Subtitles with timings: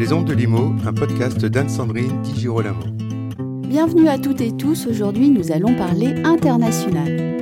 [0.00, 2.84] Les Ondes de Limo, un podcast d'Anne-Sandrine Di Girolamo.
[3.68, 4.86] Bienvenue à toutes et tous.
[4.86, 7.38] Aujourd'hui, nous allons parler international.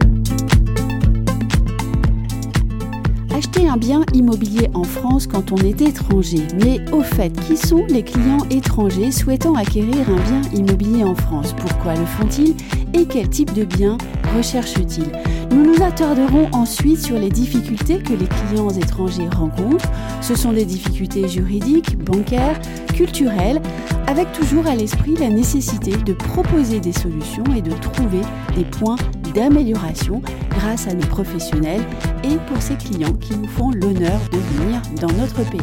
[3.33, 6.49] Acheter un bien immobilier en France quand on est étranger.
[6.61, 11.55] Mais au fait, qui sont les clients étrangers souhaitant acquérir un bien immobilier en France?
[11.57, 12.57] Pourquoi le font-ils?
[12.93, 13.97] Et quel type de bien
[14.37, 15.13] recherchent-ils?
[15.51, 19.91] Nous nous attarderons ensuite sur les difficultés que les clients étrangers rencontrent.
[20.21, 22.61] Ce sont des difficultés juridiques, bancaires,
[22.95, 23.61] culturelles,
[24.07, 28.21] avec toujours à l'esprit la nécessité de proposer des solutions et de trouver
[28.57, 28.97] des points
[29.35, 31.83] d'amélioration grâce à nos professionnels
[32.25, 35.61] et pour ces clients qui nous font l'honneur de venir dans notre pays.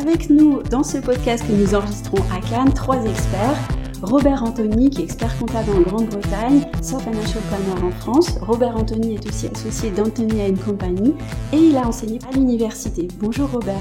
[0.00, 3.71] Avec nous dans ce podcast que nous enregistrons à Cannes, trois experts.
[4.02, 8.36] Robert Anthony, qui est expert comptable en Grande-Bretagne, Sir Financial Planner en France.
[8.40, 11.14] Robert Anthony est aussi associé d'Anthony Company
[11.52, 13.06] et il a enseigné à l'université.
[13.20, 13.80] Bonjour Robert.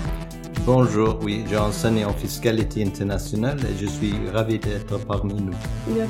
[0.64, 5.54] Bonjour, oui, j'ai enseigné en fiscalité internationale et je suis ravi d'être parmi nous.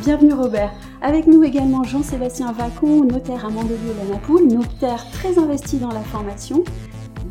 [0.03, 0.73] bienvenue Robert.
[1.01, 6.65] Avec nous également Jean-Sébastien Vacon, notaire à Mandelieu-la-Napoule, notaire très investi dans la formation.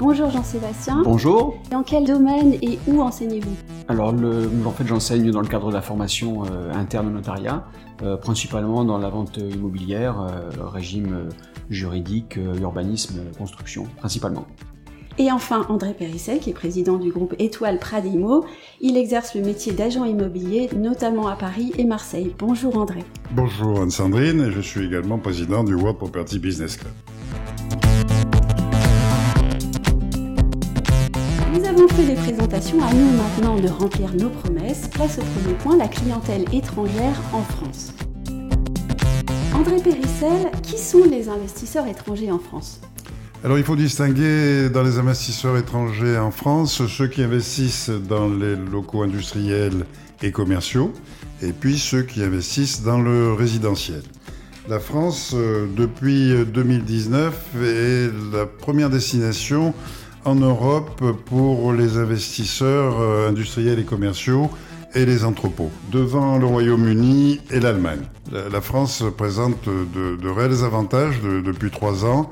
[0.00, 1.02] Bonjour Jean-Sébastien.
[1.04, 1.58] Bonjour.
[1.70, 3.54] Dans quel domaine et où enseignez-vous?
[3.86, 7.66] Alors, en fait, j'enseigne dans le cadre de la formation euh, interne au notariat,
[8.00, 11.28] euh, principalement dans la vente immobilière, euh, régime
[11.68, 14.46] juridique, urbanisme, construction, principalement.
[15.18, 18.46] Et enfin, André Périssel, qui est président du groupe Étoile Pradimo.
[18.80, 22.34] Il exerce le métier d'agent immobilier, notamment à Paris et Marseille.
[22.38, 23.04] Bonjour André.
[23.32, 26.94] Bonjour Anne-Sandrine, et je suis également président du World Property Business Club.
[32.00, 34.88] Fait les présentations, à nous maintenant de remplir nos promesses.
[34.88, 37.92] Place au premier point, la clientèle étrangère en France.
[39.54, 42.80] André Périssel, qui sont les investisseurs étrangers en France?
[43.44, 48.56] Alors il faut distinguer dans les investisseurs étrangers en France ceux qui investissent dans les
[48.56, 49.84] locaux industriels
[50.22, 50.92] et commerciaux
[51.42, 54.02] et puis ceux qui investissent dans le résidentiel.
[54.68, 59.74] La France, euh, depuis 2019, est la première destination
[60.24, 64.50] en Europe pour les investisseurs euh, industriels et commerciaux
[64.94, 68.02] et les entrepôts, devant le Royaume-Uni et l'Allemagne.
[68.32, 72.28] La France présente de, réels avantages depuis trois ans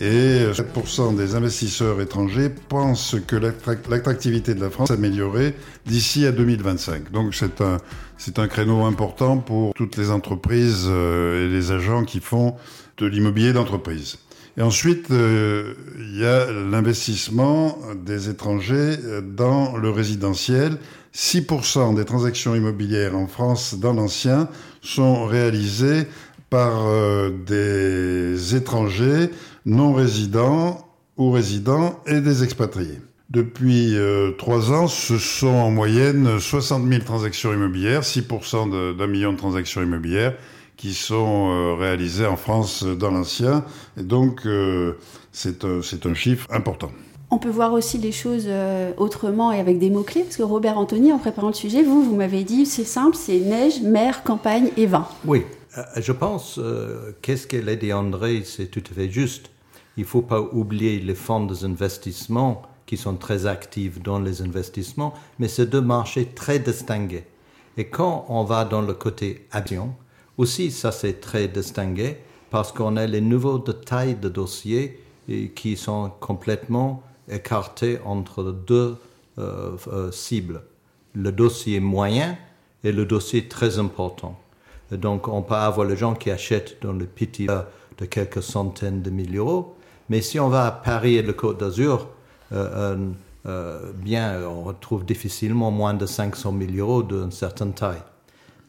[0.00, 5.54] et 7% des investisseurs étrangers pensent que l'attractivité de la France s'améliorerait
[5.86, 7.12] d'ici à 2025.
[7.12, 7.76] Donc c'est un,
[8.16, 12.56] c'est un créneau important pour toutes les entreprises euh, et les agents qui font
[12.96, 14.18] de l'immobilier d'entreprise.
[14.56, 20.78] Et ensuite, euh, il y a l'investissement des étrangers dans le résidentiel.
[21.14, 24.48] 6% des transactions immobilières en France dans l'ancien
[24.80, 26.06] sont réalisées
[26.50, 29.30] par euh, des étrangers
[29.66, 30.86] non résidents
[31.16, 33.00] ou résidents et des expatriés.
[33.30, 39.32] Depuis euh, trois ans, ce sont en moyenne 60 000 transactions immobilières, 6% d'un million
[39.32, 40.34] de transactions immobilières
[40.80, 43.64] qui sont euh, réalisées en France dans l'ancien.
[43.98, 44.48] Et donc,
[45.32, 46.90] c'est un chiffre important.
[47.30, 48.48] On peut voir aussi les choses
[48.96, 52.16] autrement et avec des mots-clés, parce que Robert Anthony, en préparant le sujet, vous, vous
[52.16, 55.06] m'avez dit, c'est simple, c'est neige, mer, campagne et vin.
[55.26, 55.44] Oui,
[55.78, 59.50] euh, je pense, euh, qu'est-ce qu'elle a dit André, c'est tout à fait juste.
[59.96, 65.14] Il ne faut pas oublier les fonds d'investissement qui sont très actifs dans les investissements,
[65.38, 67.24] mais c'est deux marchés très distingués.
[67.76, 69.94] Et quand on va dans le côté action,
[70.40, 72.16] aussi ça c'est très distingué
[72.50, 74.98] parce qu'on a les nouveaux détails de dossiers
[75.54, 78.96] qui sont complètement écartés entre deux
[79.38, 80.62] euh, cibles,
[81.14, 82.36] le dossier moyen
[82.82, 84.36] et le dossier très important.
[84.90, 89.10] Donc, on peut avoir les gens qui achètent dans le petit de quelques centaines de
[89.10, 89.76] milliers d'euros.
[90.08, 92.08] Mais si on va à Paris et le Côte d'Azur,
[92.52, 92.96] euh,
[93.46, 98.02] euh, bien, on retrouve difficilement moins de 500 000 euros d'une certaine taille.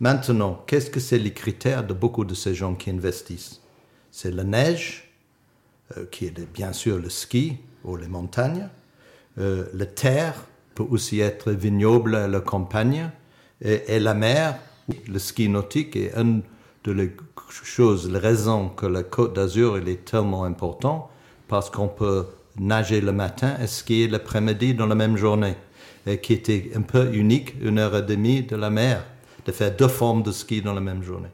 [0.01, 3.61] Maintenant, qu'est-ce que c'est les critères de beaucoup de ces gens qui investissent?
[4.09, 5.11] C'est la neige,
[5.95, 8.67] euh, qui est bien sûr le ski ou les montagnes,
[9.37, 10.33] la terre
[10.75, 13.09] peut aussi être vignoble, la campagne,
[13.61, 14.59] et la mer,
[15.07, 16.41] le ski nautique est une
[16.83, 17.11] des
[17.63, 21.09] choses, les raisons que la Côte d'Azur est tellement important
[21.47, 22.25] parce qu'on peut
[22.59, 25.55] nager le matin et skier l'après-midi dans la même journée,
[26.21, 29.03] qui était un peu unique, une heure et demie de la mer,
[29.45, 31.29] de faire deux formes de ski dans la même journée.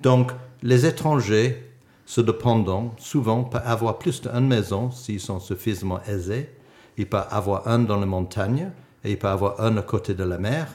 [0.00, 1.62] Donc, les étrangers,
[2.06, 6.50] se dépendant, souvent peuvent avoir plus d'une maison s'ils sont suffisamment aisés.
[6.96, 8.70] Ils peuvent avoir un dans les montagnes
[9.04, 10.68] et ils peuvent avoir un à côté de la mer.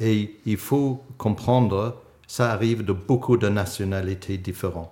[0.00, 4.90] Et il faut comprendre, ça arrive de beaucoup de nationalités différentes.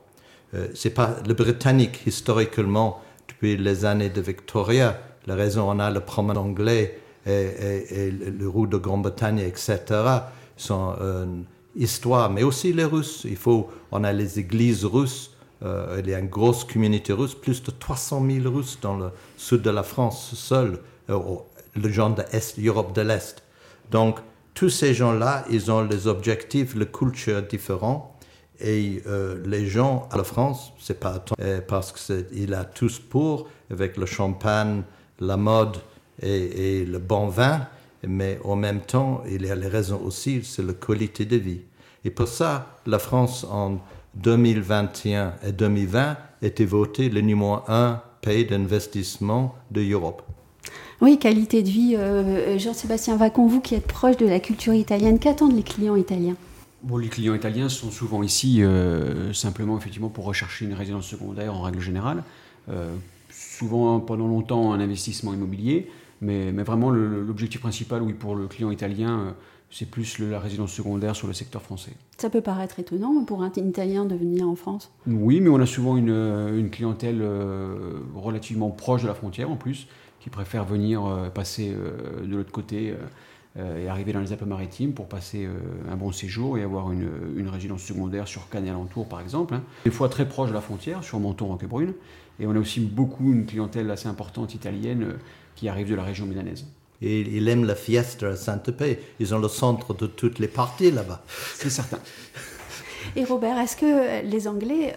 [0.55, 4.99] Euh, c'est pas le britannique historiquement depuis les années de Victoria.
[5.27, 9.77] La raison, on a le promenade anglais et, le route de Grande-Bretagne, etc.,
[10.61, 11.45] sont une
[11.77, 13.23] histoire, mais aussi les Russes.
[13.25, 17.35] Il faut, on a les églises russes, euh, il y a une grosse communauté russe,
[17.35, 20.79] plus de 300 000 Russes dans le sud de la France seul,
[21.11, 21.19] euh,
[21.75, 22.23] le genre de
[22.63, 23.43] l'Europe de l'Est.
[23.91, 24.19] Donc,
[24.55, 28.17] tous ces gens-là, ils ont les objectifs, les cultures différents.
[28.63, 31.25] Et euh, les gens à la France, c'est pas
[31.67, 34.83] parce qu'il a tous pour, avec le champagne,
[35.19, 35.79] la mode
[36.23, 37.67] et, le bon vin,
[38.07, 41.61] mais en même temps, il y a les raisons aussi, c'est la qualité de vie.
[42.05, 43.79] Et pour ça, la France, en
[44.15, 50.23] 2021 et 2020, était votée le numéro un pays d'investissement de l'Europe.
[51.01, 51.95] Oui, qualité de vie.
[51.97, 56.37] Euh, Jean-Sébastien Vacon, vous qui êtes proche de la culture italienne, qu'attendent les clients italiens?
[56.83, 61.55] Bon, les clients italiens sont souvent ici euh, simplement effectivement pour rechercher une résidence secondaire
[61.55, 62.23] en règle générale.
[62.69, 62.95] Euh,
[63.31, 68.71] souvent pendant longtemps un investissement immobilier, mais, mais vraiment l'objectif principal, oui, pour le client
[68.71, 69.35] italien,
[69.71, 71.93] c'est plus la résidence secondaire sur le secteur français.
[72.19, 75.67] Ça peut paraître étonnant pour un Italien de venir en France Oui, mais on a
[75.67, 77.25] souvent une, une clientèle
[78.15, 79.87] relativement proche de la frontière en plus,
[80.21, 82.95] qui préfèrent venir euh, passer euh, de l'autre côté
[83.59, 85.49] euh, et arriver dans les Alpes-Maritimes pour passer
[85.91, 89.55] un bon séjour et avoir une, une résidence secondaire sur Cannes et alentour, par exemple.
[89.55, 89.65] Hein.
[89.85, 91.95] Des fois très proche de la frontière, sur Menton, Roquebrune.
[92.39, 95.15] Et on a aussi beaucoup une clientèle assez importante italienne
[95.57, 96.65] qui arrive de la région milanaise.
[97.03, 99.01] Et ils aiment la fiesta à Saint-Pé.
[99.21, 101.23] Ils ont le centre de toutes les parties là-bas.
[101.55, 101.99] C'est certain.
[103.17, 104.95] Et Robert, est-ce que les Anglais,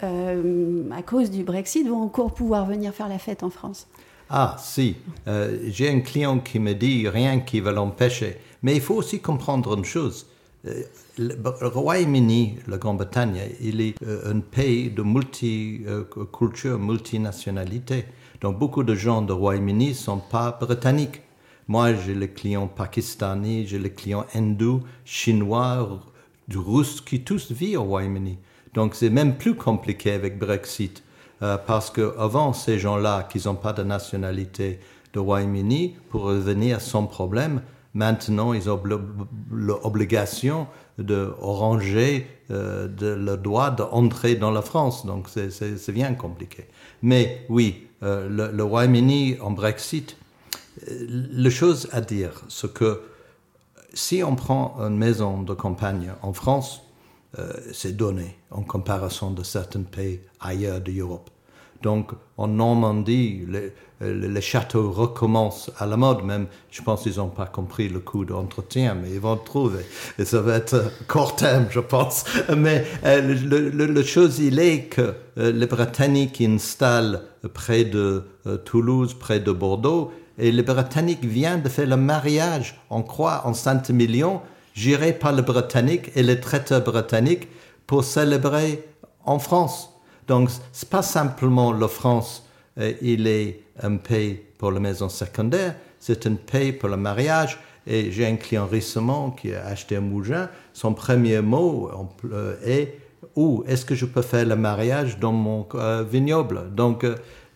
[0.92, 3.88] à cause du Brexit, vont encore pouvoir venir faire la fête en France?
[4.30, 4.96] Ah, si,
[5.28, 8.38] euh, j'ai un client qui me dit rien qui va l'empêcher.
[8.64, 10.26] Mais il faut aussi comprendre une chose.
[10.66, 10.82] Euh,
[11.20, 18.06] le Royaume-Uni, la Grande-Bretagne, il est euh, un pays de multiculture, multinationalité.
[18.44, 21.22] Donc beaucoup de gens du Royaume-Uni ne sont pas britanniques.
[21.70, 26.02] Moi, j'ai les clients pakistanais, j'ai les clients hindous, chinois,
[26.54, 28.38] russes qui tous vivent au Royaume-Uni.
[28.74, 31.04] Donc c'est même plus compliqué avec Brexit.
[31.42, 34.82] Euh, parce qu'avant, ces gens-là qui n'ont pas de nationalité
[35.14, 37.62] de Royaume-Uni pourraient venir sans problème.
[37.94, 38.82] Maintenant, ils ont
[39.52, 40.68] l'obligation
[40.98, 45.06] de ranger euh, le droit d'entrer dans la France.
[45.06, 46.66] Donc, c'est bien compliqué.
[47.02, 50.18] Mais oui, euh, le, Royaume-Uni en Brexit,
[50.88, 53.02] la chose à dire, c'est que
[53.94, 56.82] si on prend une maison de campagne en France,
[57.72, 61.32] c'est donné en comparaison de certains pays ailleurs d'Europe.
[61.84, 63.46] Donc en Normandie,
[64.02, 68.24] les, châteaux recommencent à la mode, même je pense qu'ils n'ont pas compris le coût
[68.24, 69.86] d'entretien, mais ils vont trouver.
[70.18, 72.24] Et ça va être court terme, je pense.
[72.58, 79.14] Mais euh, le, chose, il est que euh, les Britanniques installent près de euh, Toulouse,
[79.14, 84.42] près de Bordeaux, et les Britanniques viennent de faire le mariage, on croit, en Saint-Million,
[84.74, 87.48] géré par les Britanniques et les traiteurs britanniques
[87.86, 88.84] pour célébrer
[89.26, 89.92] en France.
[90.28, 92.48] Donc, c'est pas simplement la France,
[92.80, 97.60] euh, il est un pays pour la maison secondaire, c'est un pays pour le mariage.
[97.86, 100.50] Et j'ai un client récemment qui a acheté un mougin.
[100.72, 101.92] Son premier mot
[102.32, 102.98] euh, est
[103.36, 106.74] où est-ce que je peux faire le mariage dans mon euh, vignoble?
[106.76, 107.06] Donc,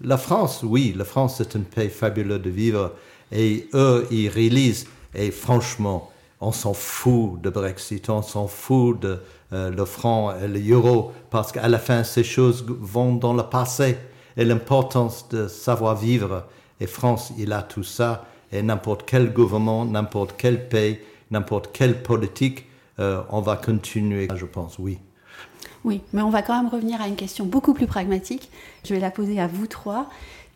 [0.02, 2.94] la France, oui, la France, c'est un pays fabuleux de vivre.
[3.32, 9.20] Et eux, ils réalisent, et franchement, on s'en fout de Brexit, on s'en fout de
[9.54, 13.98] euh, le franc et l'euro, parce qu'à la fin, ces choses vont dans le passé.
[14.38, 16.46] Et l'importance de savoir vivre,
[16.80, 21.00] et France, il a tout ça, et n'importe quel gouvernement, n'importe quel pays,
[21.32, 22.66] n'importe quelle politique,
[23.00, 25.00] euh, on va continuer, je pense, oui.
[25.84, 28.50] Oui, mais on va quand même revenir à une question beaucoup plus pragmatique.
[28.84, 30.10] Je vais la poser à vous trois.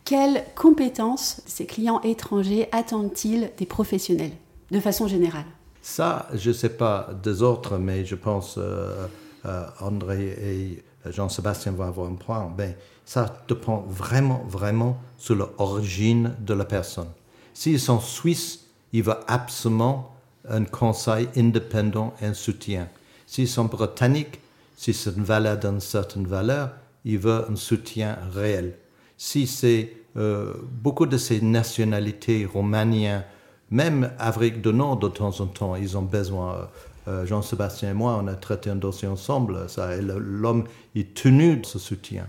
[0.04, 4.32] Quelles compétences ces clients étrangers attendent-ils des professionnels,
[4.70, 5.44] de façon générale?
[5.80, 9.06] Ça, je ne sais pas des autres, mais je pense euh,
[9.46, 12.52] euh, André et Jean-Sébastien vont avoir un point.
[12.56, 17.08] Ben, ça dépend vraiment, vraiment sur l'origine de la personne.
[17.54, 20.14] S'ils sont suisses, il veulent absolument
[20.48, 22.88] un conseil indépendant et un soutien.
[23.26, 24.40] S'ils sont britanniques,
[24.82, 26.72] si c'est une valeur d'une certaine valeur,
[27.04, 28.74] il veut un soutien réel.
[29.16, 33.22] Si c'est euh, beaucoup de ces nationalités romaniennes,
[33.70, 36.54] même Afrique du Nord, de temps en temps, ils ont besoin.
[36.54, 36.64] Euh,
[37.08, 39.68] euh, Jean-Sébastien et moi, on a traité un dossier ensemble.
[39.68, 40.64] Ça, l'homme
[40.96, 42.26] est tenu de ce soutien.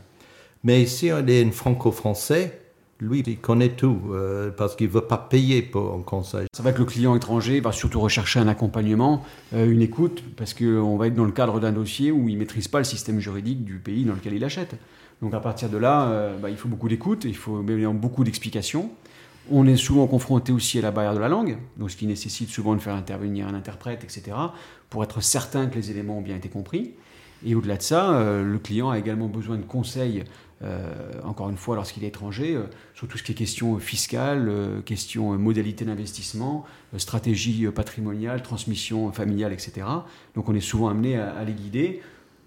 [0.64, 2.62] Mais ici, on est un franco-français.
[3.04, 6.48] Lui, il connaît tout euh, parce qu'il ne veut pas payer pour un conseil.
[6.54, 10.96] C'est vrai que le client étranger va surtout rechercher un accompagnement, une écoute, parce qu'on
[10.96, 13.66] va être dans le cadre d'un dossier où il ne maîtrise pas le système juridique
[13.66, 14.76] du pays dans lequel il achète.
[15.22, 18.90] Donc à partir de là, bah, il faut beaucoup d'écoute, il faut beaucoup d'explications.
[19.52, 22.50] On est souvent confronté aussi à la barrière de la langue, donc ce qui nécessite
[22.50, 24.38] souvent de faire intervenir un interprète, etc.,
[24.90, 26.94] pour être certain que les éléments ont bien été compris.
[27.46, 30.24] Et au-delà de ça, euh, le client a également besoin de conseils, euh,
[31.24, 34.52] encore une fois, lorsqu'il est étranger, euh, sur tout ce qui est question fiscale,
[34.86, 36.66] question modalité d'investissement,
[36.98, 39.88] stratégie patrimoniale, transmission familiale, etc.
[40.36, 42.02] Donc on est souvent amené à les guider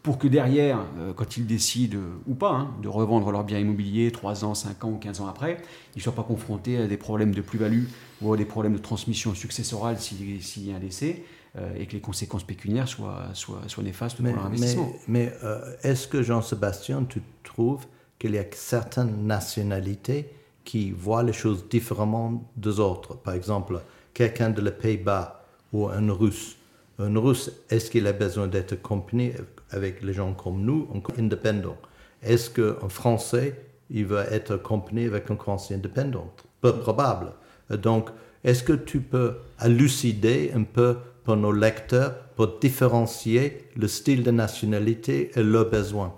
[0.07, 4.13] pour que derrière, euh, quand ils décident, ou pas, hein, de revendre leur bien immobilier
[4.13, 5.57] 3 ans, 5 ans ou 15 ans après,
[5.97, 7.87] ils ne soient pas confrontés à des problèmes de plus-value
[8.23, 11.25] ou à des problèmes de transmission successorale s'il y a un décès,
[11.59, 14.93] euh, et que les conséquences pécuniaires soient, soient, soient néfastes pour leur investissement.
[15.09, 17.85] Mais, euh, est-ce que Jean-Sébastien, tu trouves
[18.19, 20.31] qu'il y a certaines nationalités
[20.65, 23.81] qui voient les choses différemment des autres Par exemple,
[24.13, 26.57] quelqu'un de les Pays-Bas ou un Russe.
[26.99, 29.35] Un Russe, est-ce qu'il a besoin d'être accompagné
[29.71, 31.77] avec les gens comme nous, indépendants?
[32.23, 33.55] Est-ce qu'un Français,
[33.91, 36.33] il va être accompagné avec un Français indépendant?
[36.61, 37.33] Peu probable.
[37.71, 38.11] Donc,
[38.43, 44.31] est-ce que tu peux élucider un peu pour nos lecteurs pour différencier le style de
[44.31, 46.15] nationalité et leurs besoins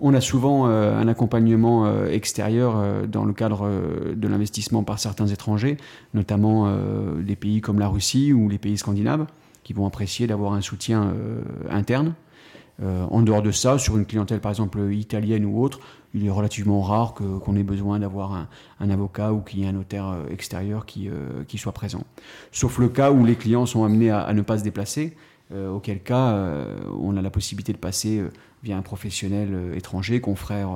[0.00, 3.68] on a souvent euh, un accompagnement euh, extérieur euh, dans le cadre
[4.14, 5.76] de l'investissement par certains étrangers,
[6.14, 6.72] notamment
[7.20, 9.26] des pays comme la Russie ou les pays scandinaves,
[9.62, 11.12] qui vont apprécier d'avoir un soutien
[11.70, 12.14] interne
[12.80, 15.80] en dehors de ça, sur une clientèle par exemple italienne ou autre,
[16.14, 18.46] il est relativement rare qu'on ait besoin d'avoir
[18.80, 21.10] un, avocat ou qu'il y ait un notaire extérieur qui,
[21.56, 22.04] soit présent.
[22.52, 25.16] Sauf le cas où les clients sont amenés à, ne pas se déplacer,
[25.52, 26.54] auquel cas
[27.00, 28.22] on a la possibilité de passer
[28.62, 30.70] via un professionnel étranger, confrère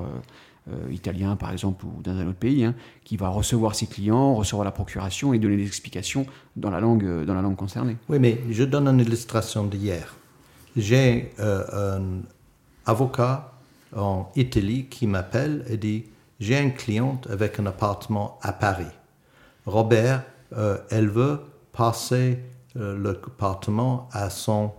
[0.91, 2.73] italien par exemple ou dans un autre pays, hein,
[3.03, 6.25] qui va recevoir ses clients, recevoir la procuration et donner des explications
[6.55, 7.97] dans la langue, dans la langue concernée.
[8.07, 10.15] Oui, mais je donne une illustration d'hier
[10.75, 12.21] j'ai euh, un
[12.85, 13.51] avocat
[13.95, 16.05] en Italie qui m'appelle et dit
[16.39, 18.91] J'ai une cliente avec un appartement à Paris.
[19.65, 20.23] Robert,
[20.57, 22.39] euh, elle veut passer
[22.75, 24.71] euh, l'appartement à son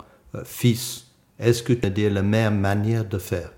[0.45, 1.07] fils.
[1.39, 3.53] Est-ce que tu as la meilleure manière de faire?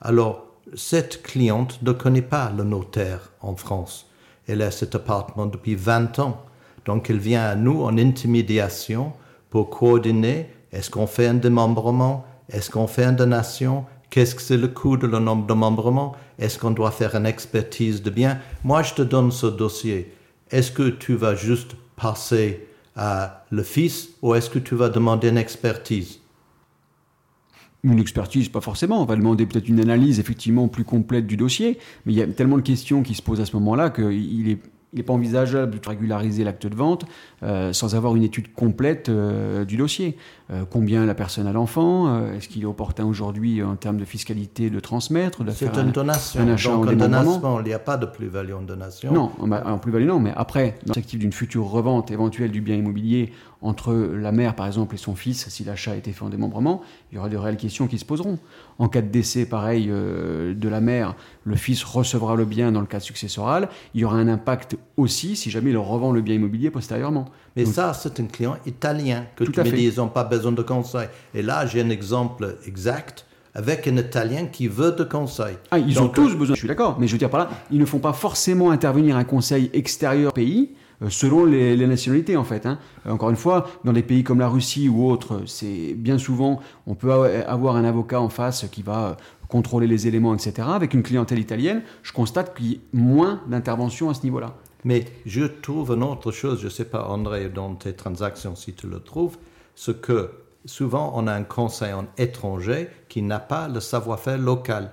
[0.00, 4.10] Alors, cette cliente ne connaît pas le notaire en France.
[4.46, 6.44] Elle a cet appartement depuis 20 ans.
[6.84, 9.12] Donc, elle vient à nous en intermédiation
[9.48, 10.50] pour coordonner.
[10.72, 12.24] Est-ce qu'on fait un démembrement?
[12.48, 13.84] Est-ce qu'on fait une donation?
[14.10, 16.16] Qu'est-ce que c'est le coût de le nombre de démembrement?
[16.38, 20.12] Est-ce qu'on doit faire une expertise de bien Moi, je te donne ce dossier.
[20.50, 25.28] Est-ce que tu vas juste passer à le fils ou est-ce que tu vas demander
[25.28, 26.19] une expertise?
[27.82, 29.02] Une expertise, pas forcément.
[29.02, 31.78] On va demander peut-être une analyse effectivement plus complète du dossier.
[32.04, 34.58] Mais il y a tellement de questions qui se posent à ce moment-là qu'il est
[34.92, 37.04] il n'est pas envisageable de régulariser l'acte de vente
[37.42, 40.16] euh, sans avoir une étude complète euh, du dossier.
[40.50, 44.68] Euh, combien la personne a l'enfant Est-ce qu'il est opportun aujourd'hui en termes de fiscalité
[44.68, 46.40] de transmettre C'est une donation.
[46.40, 49.12] Un achat Donc, en donation, il n'y a pas de plus-value en donation.
[49.12, 53.32] Non, en plus-value non, mais après, dans l'actif d'une future revente éventuelle du bien immobilier
[53.62, 56.80] entre la mère, par exemple, et son fils, si l'achat a été fait en démembrement,
[57.10, 58.38] il y aura de réelles questions qui se poseront.
[58.78, 61.14] En cas de décès, pareil, euh, de la mère,
[61.44, 63.68] le fils recevra le bien dans le cas successoral.
[63.94, 67.26] Il y aura un impact aussi si jamais il revend le bien immobilier postérieurement.
[67.56, 70.62] Mais ça, c'est un client italien que tu me dis, ils n'ont pas besoin de
[70.62, 71.08] conseil.
[71.34, 75.56] Et là, j'ai un exemple exact avec un Italien qui veut de conseils.
[75.70, 77.78] Ah, ils ont tous besoin, je suis d'accord, mais je veux dire par là, ils
[77.78, 80.76] ne font pas forcément intervenir un conseil extérieur pays euh,
[81.08, 82.66] selon les, nationalités en fait.
[82.66, 82.78] Hein.
[83.08, 86.94] Encore une fois, dans des pays comme la Russie ou autres, c'est bien souvent, on
[86.94, 87.12] peut
[87.46, 89.14] avoir un avocat en face qui va euh,
[89.48, 90.68] contrôler les éléments, etc.
[90.70, 94.54] Avec une clientèle italienne, je constate qu'il y a moins d'intervention à ce niveau-là.
[94.84, 98.72] Mais je trouve une autre chose, je ne sais pas André, dans tes transactions si
[98.72, 99.36] tu le trouves,
[99.74, 100.30] ce que
[100.64, 104.92] souvent on a un conseil en étranger qui n'a pas le savoir-faire local.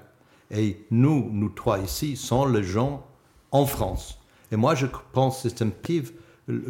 [0.51, 3.05] Et nous, nous trois ici, sommes les gens
[3.51, 4.16] en France.
[4.51, 6.11] Et moi, je pense c'est un pive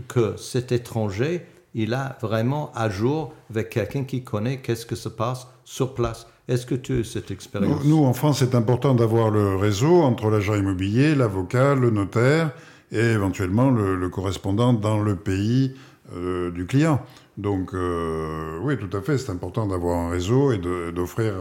[0.08, 5.10] que cet étranger, il a vraiment à jour avec quelqu'un qui connaît qu'est-ce que se
[5.10, 6.28] passe sur place.
[6.48, 7.84] Est-ce que tu as cette expérience?
[7.84, 12.52] Nous, en France, c'est important d'avoir le réseau entre l'agent immobilier, l'avocat, le notaire
[12.92, 15.76] et éventuellement le, correspondant dans le pays
[16.16, 17.02] euh, du client.
[17.38, 21.34] Donc, euh, oui, tout à fait, c'est important d'avoir un réseau et d'offrir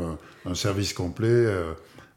[0.44, 1.28] un service complet.
[1.28, 1.72] Euh,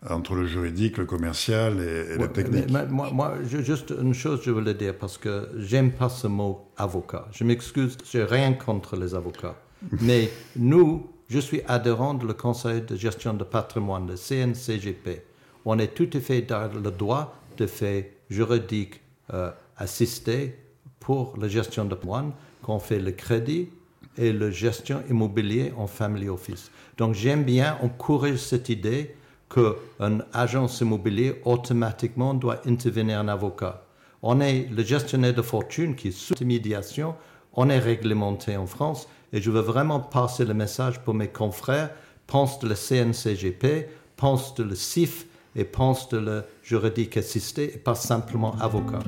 [0.08, 2.70] entre le juridique, le commercial et, la technique.
[2.90, 7.28] moi, moi, juste une chose, je voulais dire, parce que j'aime pas ce mot avocat.
[7.32, 9.56] Je m'excuse, j'ai rien contre les avocats.
[10.02, 15.24] Mais nous, je suis adhérent du Conseil de gestion de patrimoine, le CNCGP.
[15.66, 19.02] On est tout à fait dans le droit de faire juridique
[19.34, 20.56] euh, assisté
[21.00, 23.70] pour la gestion de patrimoine, qu'on fait le crédit
[24.18, 26.72] et la gestion immobilière en family office.
[26.98, 29.16] Donc j'aime bien encourager cette idée
[29.50, 33.84] qu'un agence immobilier automatiquement doit intervenir un avocat.
[34.22, 37.16] On est le gestionnaire de fortune qui est sous médiation,
[37.54, 41.90] on est réglementé en France et je veux vraiment passer le message pour mes confrères,
[42.28, 45.26] pense de la CNCGP, pense de le CIF
[45.56, 49.00] et pense de le juridique assisté et pas simplement avocat.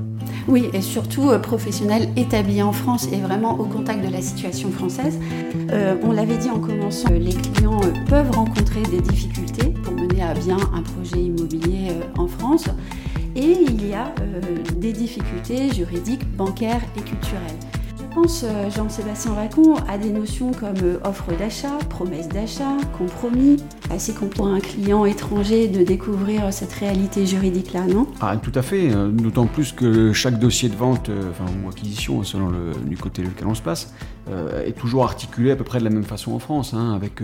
[0.48, 4.72] Oui, et surtout euh, professionnel établi en France et vraiment au contact de la situation
[4.72, 5.20] française.
[5.72, 9.74] Euh, on l'avait dit en commençant, euh, les clients peuvent rencontrer des difficultés
[10.22, 12.66] mener bien un projet immobilier en France.
[13.36, 14.14] Et il y a
[14.78, 17.71] des difficultés juridiques, bancaires et culturelles.
[18.12, 23.56] Je pense, euh, Jean-Sébastien Racon, à des notions comme euh, offre d'achat, promesse d'achat, compromis.
[23.90, 28.08] Assez qu'on pour un client étranger de découvrir cette réalité juridique-là, non?
[28.20, 32.22] Ah, Tout à fait, euh, d'autant plus que chaque dossier de vente, enfin, ou acquisition,
[32.26, 33.94] selon le, côté lequel on se place,
[34.66, 37.22] est toujours articulé à peu près de la même façon en France, hein, avec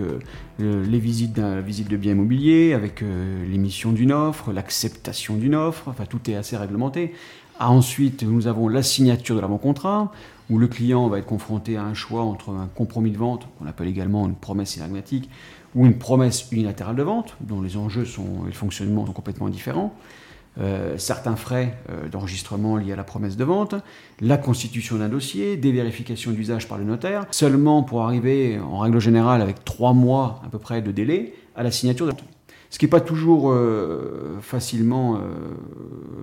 [0.58, 3.04] les visites, de biens immobiliers, avec
[3.48, 7.14] l'émission d'une offre, l'acceptation d'une offre, enfin tout est assez réglementé.
[7.60, 10.12] Ah, ensuite, nous avons la signature de l'avant-contrat,
[10.50, 13.66] où le client va être confronté à un choix entre un compromis de vente, qu'on
[13.66, 15.28] appelle également une promesse synagmatique,
[15.74, 19.94] ou une promesse unilatérale de vente, dont les enjeux et le fonctionnement sont complètement différents.
[20.60, 23.76] Euh, certains frais euh, d'enregistrement liés à la promesse de vente,
[24.20, 28.98] la constitution d'un dossier, des vérifications d'usage par le notaire, seulement pour arriver en règle
[28.98, 32.37] générale avec trois mois à peu près de délai à la signature de vente
[32.70, 35.20] ce qui n'est pas toujours euh, facilement euh,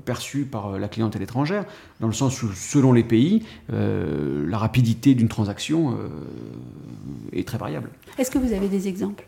[0.05, 1.65] perçu par la clientèle étrangère,
[1.99, 5.97] dans le sens où, selon les pays, euh, la rapidité d'une transaction
[7.33, 7.89] est très variable.
[8.17, 9.25] Est-ce que vous avez des exemples?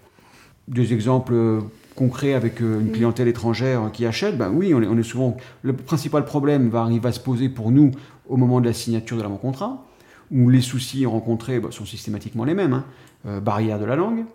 [0.67, 1.63] Des exemples
[1.95, 4.37] concrets avec une clientèle étrangère qui achète?
[4.37, 5.37] Ben Oui, on est, on est, souvent.
[5.63, 7.91] Le principal problème va arriver à se poser pour nous
[8.27, 9.83] au moment de la signature de l'avant-contrat,
[10.29, 12.73] où les soucis rencontrés ben, sont systématiquement les mêmes.
[12.73, 13.39] Hein.
[13.39, 14.25] barrière de la langue,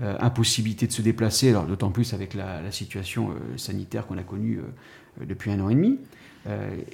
[0.00, 4.22] euh, impossibilité de se déplacer, alors d'autant plus avec la, situation euh, sanitaire qu'on a
[4.22, 5.98] connue euh, depuis un an et demi.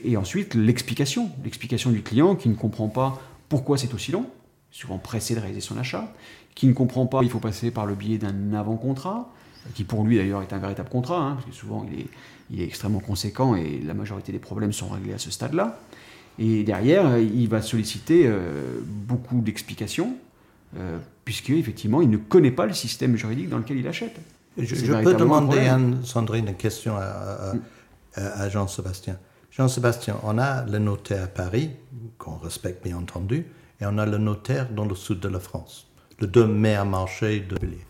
[0.02, 4.26] et ensuite, l'explication, l'explication du client qui ne comprend pas pourquoi c'est aussi long,
[4.72, 6.12] souvent pressé de réaliser son achat,
[6.56, 9.32] qui ne comprend pas il faut passer par le biais d'un avant-contrat,
[9.74, 11.86] qui pour lui d'ailleurs est un véritable contrat, hein, parce que souvent
[12.50, 15.80] il est extrêmement conséquent et la majorité des problèmes sont réglés à ce stade-là.
[16.40, 18.30] Et derrière, il va solliciter
[18.84, 20.16] beaucoup d'explications,
[20.76, 24.16] euh, puisque effectivement il ne connaît pas le système juridique dans lequel il achète.
[24.56, 27.52] Je, peux demander à Sandrine une question à,
[28.16, 29.16] à Jean-Sébastien.
[29.50, 31.70] Jean-Sébastien, on a le notaire à Paris,
[32.16, 33.46] qu'on respecte bien entendu,
[33.80, 35.86] et on a le notaire dans le sud de la France,
[36.20, 37.86] le deux meilleurs marchés de Bélier.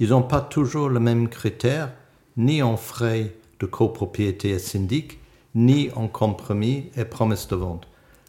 [0.00, 1.92] Ils n'ont pas toujours le même critère,
[2.36, 5.18] ni en frais de copropriété et syndic,
[5.54, 7.86] ni en compromis et promesse de vente.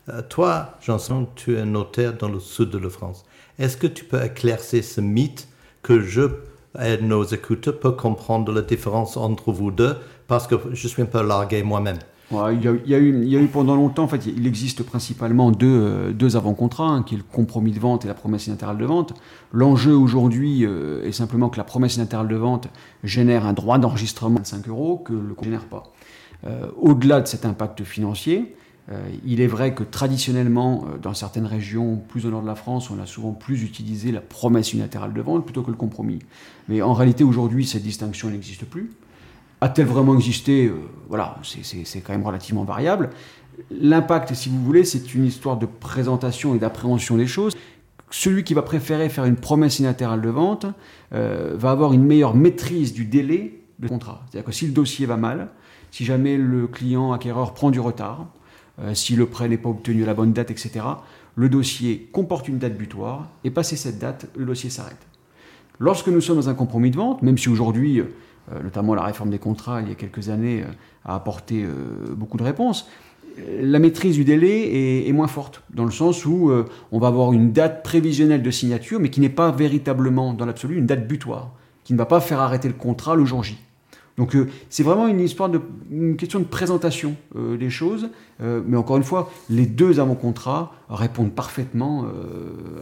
[0.09, 3.25] Euh, toi, Jean-Sébastien, tu es notaire dans le sud de la France.
[3.59, 5.47] Est-ce que tu peux éclaircir ce mythe
[5.81, 6.21] que je
[6.83, 9.95] et nos écouteurs peuvent comprendre la différence entre vous deux?
[10.27, 11.99] Parce que je suis un peu largué moi-même.
[12.31, 16.87] il, y a, eu, pendant longtemps, en fait, il existe principalement deux, euh, deux avant-contrats,
[16.87, 19.13] hein, qui est le compromis de vente et la promesse unilatérale de vente.
[19.51, 22.69] L'enjeu aujourd'hui euh, est simplement que la promesse unilatérale de vente
[23.03, 25.83] génère un droit d'enregistrement de 5 euros que le ne génère pas.
[26.45, 28.55] Euh, au-delà de cet impact financier,
[29.25, 32.89] il est vrai que traditionnellement, euh, dans certaines régions plus au nord de la France,
[32.89, 36.19] on a souvent plus utilisé la promesse unilatérale de vente plutôt que le compromis.
[36.67, 38.91] Mais en réalité, aujourd'hui, cette distinction n'existe plus.
[39.61, 40.75] A-t-elle vraiment existé euh,
[41.07, 43.09] Voilà, c'est quand même relativement variable.
[43.71, 47.55] L'impact, si vous voulez, c'est une histoire de présentation et d'appréhension des choses.
[48.09, 50.65] Celui qui va préférer faire une promesse unilatérale de vente
[51.11, 54.23] va avoir une meilleure maîtrise du délai de contrat.
[54.29, 55.49] C'est-à-dire que si le dossier va mal,
[55.89, 58.27] si jamais le client acquéreur prend du retard,
[58.79, 60.85] euh, si le prêt n'est pas obtenu à la bonne date, etc.
[61.35, 65.05] Le dossier comporte une date butoir, et passé cette date, le dossier s'arrête.
[65.79, 68.05] Lorsque nous sommes dans un compromis de vente, même si aujourd'hui, euh,
[68.63, 70.71] notamment la réforme des contrats il y a quelques années, euh,
[71.05, 71.65] a apporté
[72.15, 72.87] beaucoup de réponses,
[73.59, 76.49] la maîtrise du délai est, moins forte, dans le sens où
[76.93, 80.77] on va avoir une date prévisionnelle de signature, mais qui n'est pas véritablement, dans l'absolu,
[80.77, 81.51] une date butoir,
[81.83, 83.57] qui ne va pas faire arrêter le contrat le jour J.
[84.17, 88.09] Donc euh, c'est vraiment une histoire de une question de présentation euh, des choses,
[88.41, 92.05] euh, mais encore une fois, les deux avant-contrats répondent parfaitement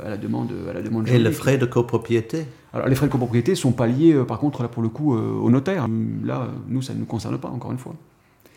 [0.03, 1.07] à la demande à la demande.
[1.07, 4.61] Et les frais de copropriété Alors les frais de copropriété sont pas liés, par contre
[4.61, 5.87] là pour le coup au notaire.
[6.23, 7.95] Là, nous ça ne nous concerne pas encore une fois.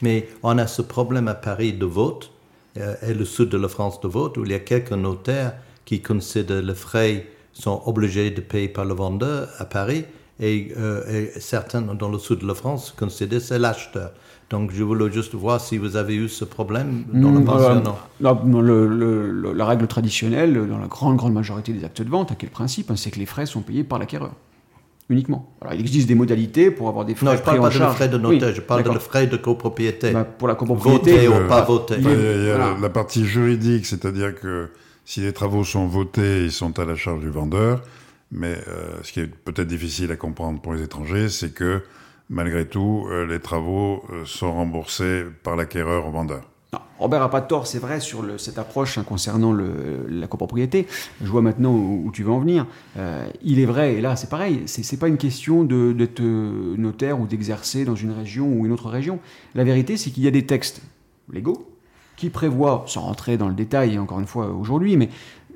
[0.03, 2.33] Mais on a ce problème à Paris de vote
[2.77, 6.03] et le sud de la France de vote où il y a quelques notaires qui
[6.03, 10.05] considèrent les frais sont obligés de payer par le vendeur à Paris
[10.43, 14.11] euh, et, certains dans le sud de la France considèrent c'est l'acheteur.
[14.51, 17.81] Donc je voulais juste voir si vous avez eu ce problème dans le passé.
[18.21, 22.51] Non, la règle traditionnelle, dans la grande, grande majorité des actes de vente, à quel
[22.51, 22.91] principe?
[22.91, 24.33] Hein, C'est que les frais sont payés par l'acquéreur.
[25.09, 25.55] uniquement.
[25.61, 27.93] Alors, il existe des modalités pour avoir des frais Non, je parle pris pas de
[27.93, 30.13] frais de notaire, Oui, je parle de frais de copropriété.
[30.13, 31.95] Bah, pour la copropriété, voter euh, ou pas voter.
[31.99, 32.77] Il y a, il y a Voilà.
[32.81, 34.71] la partie juridique, c'est-à-dire que
[35.05, 37.83] si les travaux sont votés, ils sont à la charge du vendeur.
[38.35, 41.83] Mais euh, ce qui est peut-être difficile à comprendre pour les étrangers, c'est que
[42.29, 46.43] malgré tout, euh, les travaux euh, sont remboursés par l'acquéreur au vendeur.
[46.99, 50.89] Robert n'a pas tort, c'est vrai, sur cette approche hein, concernant la copropriété.
[51.23, 52.67] Je vois maintenant où, tu veux en venir.
[53.43, 57.85] Il est vrai, et là c'est pareil, c'est pas une question d'être notaire ou d'exercer
[57.85, 59.21] dans une région ou une autre région.
[59.55, 60.83] La vérité, c'est qu'il y a des textes
[61.33, 61.69] légaux
[62.17, 65.09] qui prévoient, sans rentrer dans le détail encore une fois aujourd'hui, mais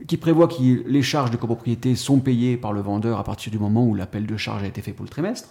[0.06, 3.58] qui prévoient que les charges de copropriété sont payées par le vendeur à partir du
[3.58, 5.48] moment où l'appel de charge a été fait pour le trimestre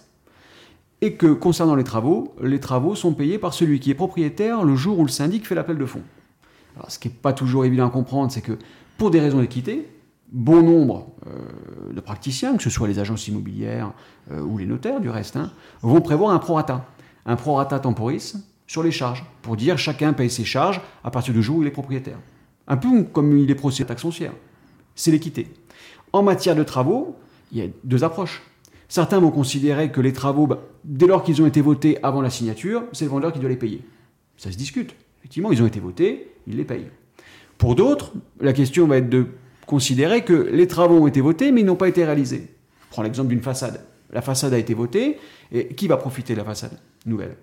[1.00, 4.74] et que concernant les travaux, les travaux sont payés par celui qui est propriétaire le
[4.74, 6.02] jour où le syndic fait l'appel de fonds.
[6.76, 8.58] Alors, ce qui n'est pas toujours évident à comprendre, c'est que
[8.96, 9.88] pour des raisons d'équité,
[10.32, 13.92] bon nombre euh, de praticiens, que ce soit les agences immobilières
[14.30, 16.86] euh, ou les notaires du reste, hein, vont prévoir un prorata,
[17.26, 21.42] un prorata temporis sur les charges, pour dire chacun paye ses charges à partir du
[21.42, 22.18] jour où il est propriétaire.
[22.68, 24.32] Un peu comme il est procédé à taxe foncière.
[24.94, 25.48] C'est l'équité.
[26.12, 27.16] En matière de travaux,
[27.50, 28.42] il y a deux approches.
[28.88, 32.30] Certains vont considérer que les travaux, bah, dès lors qu'ils ont été votés avant la
[32.30, 33.82] signature, c'est le vendeur qui doit les payer.
[34.36, 34.94] Ça se discute.
[35.20, 36.86] Effectivement, ils ont été votés, il les paye.
[37.58, 39.26] Pour d'autres, la question va être de
[39.66, 42.48] considérer que les travaux ont été votés, mais ils n'ont pas été réalisés.
[42.82, 43.84] Je prends l'exemple d'une façade.
[44.10, 45.18] La façade a été votée,
[45.52, 47.36] et qui va profiter de la façade nouvelle?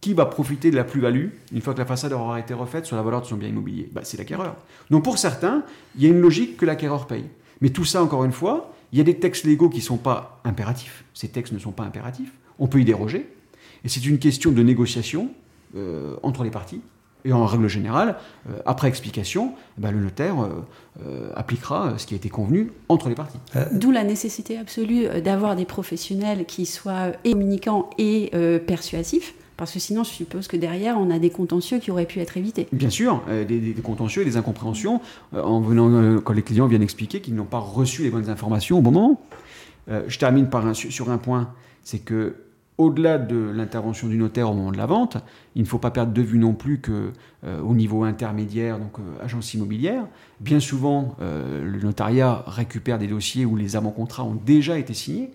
[0.00, 2.96] Qui va profiter de la plus-value une fois que la façade aura été refaite sur
[2.96, 3.88] la valeur de son bien immobilier?
[3.92, 4.56] Bah, C'est l'acquéreur.
[4.90, 5.64] Donc pour certains,
[5.96, 7.24] il y a une logique que l'acquéreur paye.
[7.60, 9.96] Mais tout ça, encore une fois, il y a des textes légaux qui ne sont
[9.96, 11.04] pas impératifs.
[11.14, 12.32] Ces textes ne sont pas impératifs.
[12.58, 13.28] On peut y déroger.
[13.84, 15.30] Et c'est une question de négociation
[15.76, 16.80] euh, entre les parties.
[17.24, 18.16] Et en règle générale,
[18.48, 20.36] euh, après explication, bah, le notaire
[21.04, 23.38] euh, appliquera ce qui a été convenu entre les parties.
[23.72, 28.30] D'où la nécessité absolue d'avoir des professionnels qui soient communicants et
[28.66, 32.20] persuasifs, parce que sinon je suppose que derrière on a des contentieux qui auraient pu
[32.20, 32.68] être évités.
[32.72, 35.02] Bien sûr, euh, des, contentieux et des incompréhensions
[35.34, 38.80] euh, euh, quand les clients viennent expliquer qu'ils n'ont pas reçu les bonnes informations au
[38.80, 39.20] bon moment.
[40.06, 41.48] Je termine sur un point,
[41.82, 42.36] c'est que
[42.76, 45.16] au-delà de l'intervention du notaire au moment de la vente,
[45.56, 47.12] il ne faut pas perdre de vue non plus que
[47.46, 50.04] au niveau intermédiaire, donc agence immobilière,
[50.40, 55.30] bien souvent le notariat récupère des dossiers où les avant-contrats ont déjà été signés.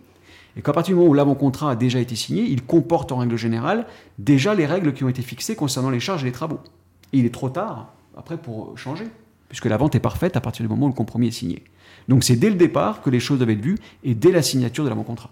[0.56, 3.36] Et qu'à partir du moment où l'avant-contrat a déjà été signé, il comporte en règle
[3.38, 3.88] générale
[4.20, 6.60] déjà les règles qui ont été fixées concernant les charges et les travaux.
[7.12, 9.06] Et il est trop tard après pour changer,
[9.50, 11.64] puisque la vente est parfaite à partir du moment où le compromis est signé.
[12.08, 14.84] Donc c'est dès le départ que les choses doivent être vues et dès la signature
[14.84, 15.32] de l'avant-contrat.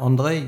[0.00, 0.42] André,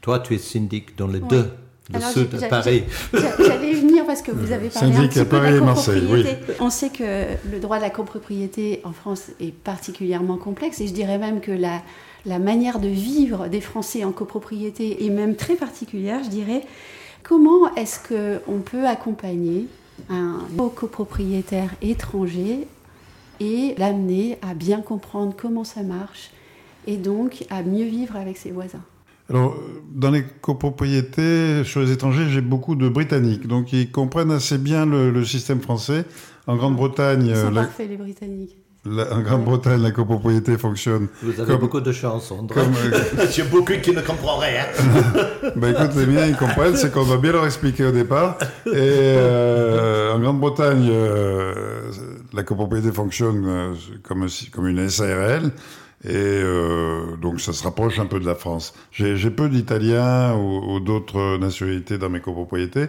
[0.00, 1.28] toi tu es syndic dans les Oui.
[1.28, 1.50] deux,
[1.90, 2.84] le Alors, sud de Paris.
[3.12, 5.50] J'a- J'allais venir parce que vous avez parlé un Syndic petit à peu de Paris
[5.52, 6.36] la et Marseille, copropriété.
[6.60, 10.92] On sait que le droit de la copropriété en France est particulièrement complexe et je
[10.94, 11.82] dirais même que la,
[12.26, 16.62] la manière de vivre des Français en copropriété est même très particulière, je dirais.
[17.22, 19.66] Comment est-ce qu'on peut accompagner
[20.08, 20.38] un
[20.74, 22.66] copropriétaire étranger
[23.40, 26.30] et l'amener à bien comprendre comment ça marche
[26.86, 28.82] et donc à mieux vivre avec ses voisins?
[29.28, 34.32] Alors, euh, dans les copropriétés, sur les étrangers, j'ai beaucoup de Britanniques, donc ils comprennent
[34.32, 36.04] assez bien le, le système français.
[36.46, 38.56] En Grande-Bretagne, Ils euh, sont la- parfaits les Britanniques.
[38.84, 42.60] La- en Grande-Bretagne, la copropriété fonctionne Vous avez Comme- beaucoup de chance, André.
[42.60, 42.72] comme.
[42.74, 44.64] euh, J'ai beaucoup qui ne comprennent rien.
[45.56, 48.38] bah écoute, les miens, ils comprennent, c'est qu'on doit bien leur expliquer au départ.
[48.66, 51.90] Et euh, en Grande-Bretagne, euh,
[52.32, 55.50] la copropriété fonctionne euh, comme, comme une SARL.
[56.02, 58.72] Et euh, donc ça se rapproche un peu de la France.
[58.90, 62.86] J'ai j'ai peu d'Italiens ou, ou d'autres nationalités dans mes copropriétés.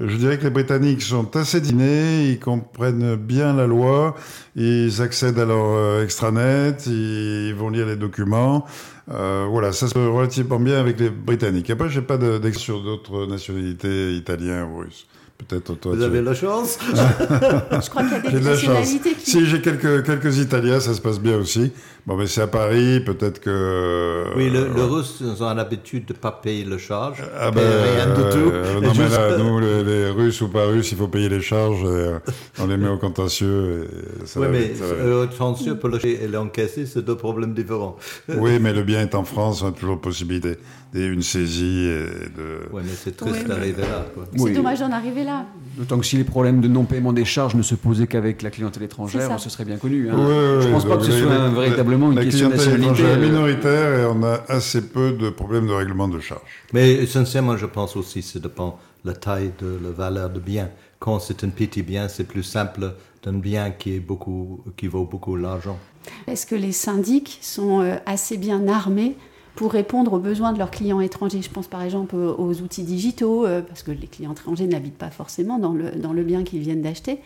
[0.00, 4.14] Je dirais que les Britanniques sont assez dînés, ils comprennent bien la loi,
[4.54, 8.64] ils accèdent à leur euh, extranet, ils vont lire les documents.
[9.10, 11.68] Euh, voilà, ça se relativement bien avec les Britanniques.
[11.70, 15.06] Après, j'ai pas de- d'ex sur d'autres nationalités, italiens ou russes.
[15.46, 15.92] Peut-être toi.
[15.92, 16.78] Vous tu- avez la chance.
[16.92, 18.68] Je crois qu'il y a J'ai des de la chance.
[18.74, 19.30] nationalités qui...
[19.30, 21.72] Si j'ai quelques quelques Italiens, ça se passe bien aussi.
[22.06, 24.24] Bon, mais c'est à Paris, peut-être que.
[24.36, 27.22] Oui, le, euh, le russe, ils ont l'habitude de ne pas payer le charge.
[27.38, 28.50] Ah ben, rien du tout.
[28.50, 31.28] euh, Et non, mais là, nous, les, les Russes ou pas Russes, il faut payer
[31.28, 31.82] les charges.
[31.82, 32.18] Et, euh,
[32.58, 33.86] on les met au contentieux.
[34.22, 37.96] Et ça oui, mais vite, euh, attention, pour le et l'encaisser, c'est deux problèmes différents.
[38.28, 40.56] Oui, mais le bien est en France, on a toujours possibilité
[40.92, 42.60] d'une saisie et de.
[42.72, 44.06] Oui, mais c'est triste Oui, d'arriver là.
[44.14, 44.24] Quoi.
[44.34, 44.52] C'est Oui.
[44.54, 45.44] dommage d'en arriver là.
[45.76, 48.82] D'autant que si les problèmes de non-paiement des charges ne se posaient qu'avec la clientèle
[48.84, 50.08] étrangère, ce serait bien connu.
[50.10, 50.16] hein.
[50.16, 50.24] Ouais,
[50.56, 52.48] ouais, Je pense ouais, pas que ce la- soit la- un- véritablement une la question
[52.48, 53.02] de clientèle nationalité.
[53.02, 56.40] est euh, minoritaire et on a assez peu de problèmes de règlement de charges.
[56.72, 60.70] Mais essentiellement, je pense aussi, ça dépend de la taille de la valeur du bien.
[60.98, 65.04] Quand c'est un petit bien, c'est plus simple d'un bien qui, est beaucoup, qui vaut
[65.04, 65.78] beaucoup d'argent.
[66.26, 69.16] Est-ce que les syndics sont euh, assez bien armés
[69.58, 71.42] pour répondre aux besoins de leurs clients étrangers.
[71.42, 75.58] Je pense par exemple aux outils digitaux, parce que les clients étrangers n'habitent pas forcément
[75.58, 77.18] dans le, dans le bien qu'ils viennent d'acheter.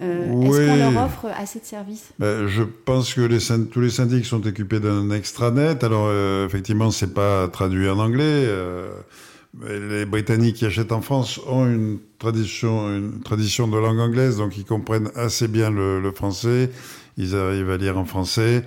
[0.00, 2.10] Est-ce qu'on leur offre assez de services?
[2.18, 3.38] Ben, Je pense que les,
[3.70, 5.84] tous les syndics sont équipés d'un extranet.
[5.84, 6.10] Alors,
[6.46, 8.48] effectivement, c'est pas traduit en anglais
[9.62, 14.56] les Britanniques qui achètent en France ont une tradition, une tradition de langue anglaise, donc
[14.56, 16.70] ils comprennent assez bien le, français.
[17.16, 18.64] Ils arrivent à lire en français.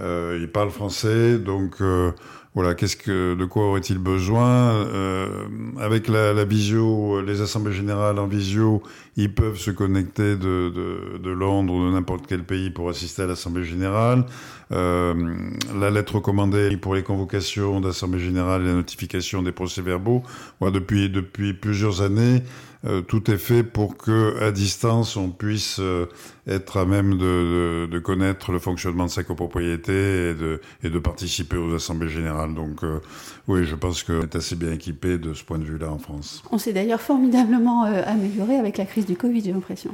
[0.00, 2.12] Euh, ils parlent français, donc euh,
[2.56, 4.72] voilà, qu'est-ce que, de quoi aurait-il besoin?
[4.86, 5.44] Euh,
[5.78, 8.82] Avec la, la, visio, les assemblées générales en visio,
[9.18, 13.22] ils peuvent se connecter de, de, de Londres ou de n'importe quel pays pour assister
[13.22, 14.24] à l'assemblée générale.
[14.72, 15.34] Euh,
[15.78, 20.22] la lettre recommandée pour les convocations d'assemblée générale et la notification des procès-verbaux.
[20.62, 22.42] Depuis depuis plusieurs années,
[22.86, 26.06] euh, tout est fait pour que, à distance, on puisse euh,
[26.46, 30.98] être à même de, de, connaître le fonctionnement de sa copropriété et de, et de
[30.98, 32.45] participer aux assemblées générales.
[32.48, 33.00] Donc, euh,
[33.48, 36.42] oui, je pense qu'on est assez bien équipé de ce point de vue-là en France.
[36.50, 39.92] On s'est d'ailleurs formidablement amélioré avec la crise du Covid, j'ai l'impression.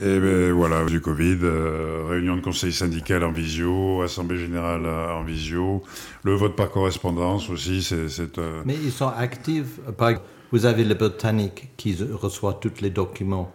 [0.00, 1.38] Et bien voilà, du Covid,
[2.08, 5.82] réunion de conseil syndical en visio, assemblée générale en visio,
[6.24, 8.06] le vote par correspondance aussi, c'est...
[8.64, 13.50] Mais ils sont actifs, par exemple vous avez le Britannique qui reçoit tous les documents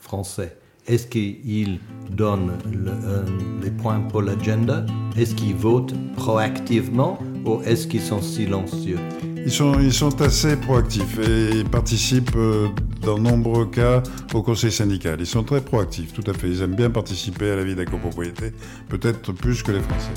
[0.00, 0.58] français.
[0.90, 1.78] Est-ce qu'il
[2.10, 3.22] donne euh,
[3.62, 4.84] les points pour l'agenda?
[5.16, 8.98] Est-ce qu'il vote proactivement ou est-ce qu'ils sont silencieux?
[9.36, 12.66] Ils sont, ils sont assez proactifs et ils participent euh,
[13.02, 14.02] dans nombreux cas
[14.34, 15.18] au conseil syndical.
[15.20, 16.48] Ils sont très proactifs, tout à fait.
[16.48, 18.52] Ils aiment bien participer à la vie de la copropriété,
[18.88, 20.10] peut-être plus que les Français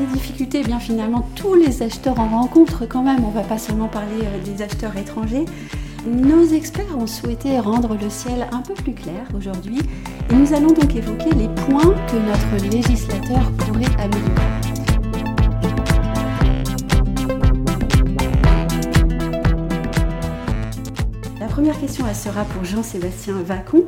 [0.00, 3.24] des difficultés, eh bien finalement tous les acheteurs en rencontrent quand même.
[3.24, 5.44] On ne va pas seulement parler euh, des acheteurs étrangers.
[6.06, 9.80] Nos experts ont souhaité rendre le ciel un peu plus clair aujourd'hui
[10.30, 14.34] et nous allons donc évoquer les points que notre législateur pourrait améliorer.
[21.38, 23.84] La première question, elle sera pour Jean-Sébastien Vacon.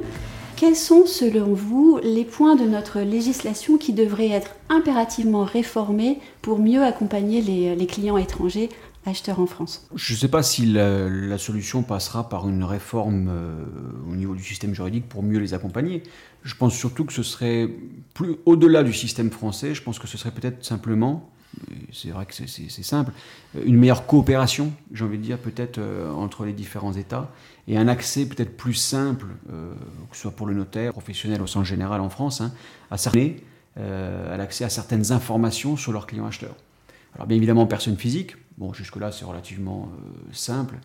[0.56, 6.58] Quels sont, selon vous, les points de notre législation qui devraient être impérativement réformés pour
[6.58, 8.68] mieux accompagner les, clients étrangers
[9.04, 13.64] acheteurs en France Je ne sais pas si la, solution passera par une réforme euh,
[14.10, 16.02] au niveau du système juridique pour mieux les accompagner.
[16.44, 17.68] Je pense surtout que ce serait
[18.14, 19.74] plus au-delà du système français.
[19.74, 21.32] Je pense que ce serait peut-être simplement
[21.92, 23.12] c'est vrai que c'est simple,
[23.64, 27.30] une meilleure coopération, j'ai envie de dire, peut-être euh, entre les différents États,
[27.68, 29.72] et un accès peut-être plus simple, euh,
[30.10, 32.52] que ce soit pour le notaire, professionnel au sens général en France, hein,
[32.90, 33.34] à, certaines,
[33.78, 36.56] euh, à l'accès à certaines informations sur leurs clients acheteurs.
[37.14, 39.90] Alors bien évidemment, personne physique, bon jusque-là c'est relativement
[40.32, 40.76] simple,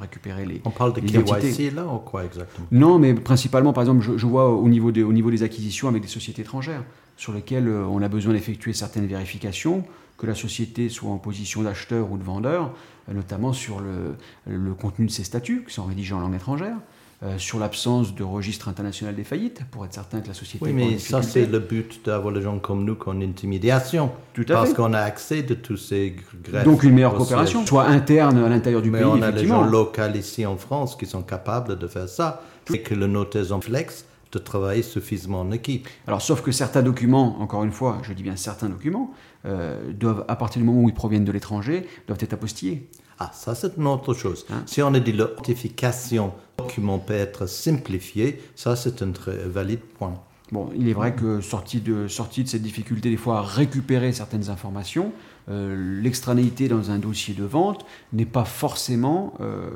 [0.00, 0.60] récupérer les...
[0.64, 2.66] On parle de KYC là ou quoi exactement?
[2.70, 5.88] Non, mais principalement, par exemple, je, je vois au niveau, des, au niveau des acquisitions
[5.88, 6.82] avec des sociétés étrangères
[7.18, 9.84] sur lesquels euh, on a besoin d'effectuer certaines vérifications,
[10.16, 12.72] que la société soit en position d'acheteur ou de vendeur,
[13.08, 16.76] euh, notamment sur le, contenu de ses statuts, qui sont rédigés en langue étrangère,
[17.22, 20.64] euh, sur l'absence de registre international des faillites, pour être certain que la société...
[20.64, 24.12] Oui, mais ça c'est le but d'avoir les gens comme nous qu'en intimidation.
[24.34, 26.64] Tout à parce qu'on a accès de tous ces greffes.
[26.64, 29.64] Donc une meilleure coopération, soit interne à l'intérieur du mais pays, on a des gens
[29.64, 32.42] locaux ici en France qui sont capables de faire ça.
[32.72, 35.88] Et que le notaire en flex de travailler suffisamment en équipe.
[36.06, 39.10] Alors, sauf que certains documents, encore une fois, je dis bien certains documents,
[39.46, 42.88] euh, doivent, à partir du moment où ils proviennent de l'étranger, doivent être apostillés.
[43.18, 44.46] Ah, ça c'est une autre chose.
[44.50, 44.62] Hein?
[44.66, 50.14] si on a dit l'authentification document peut être simplifié, ça c'est un très valide point.
[50.50, 54.12] Bon, il est vrai que sorti de, sorti de cette difficulté des fois à récupérer
[54.12, 55.12] certaines informations,
[55.50, 59.68] euh, l'extranéité dans un dossier de vente n'est pas forcément euh,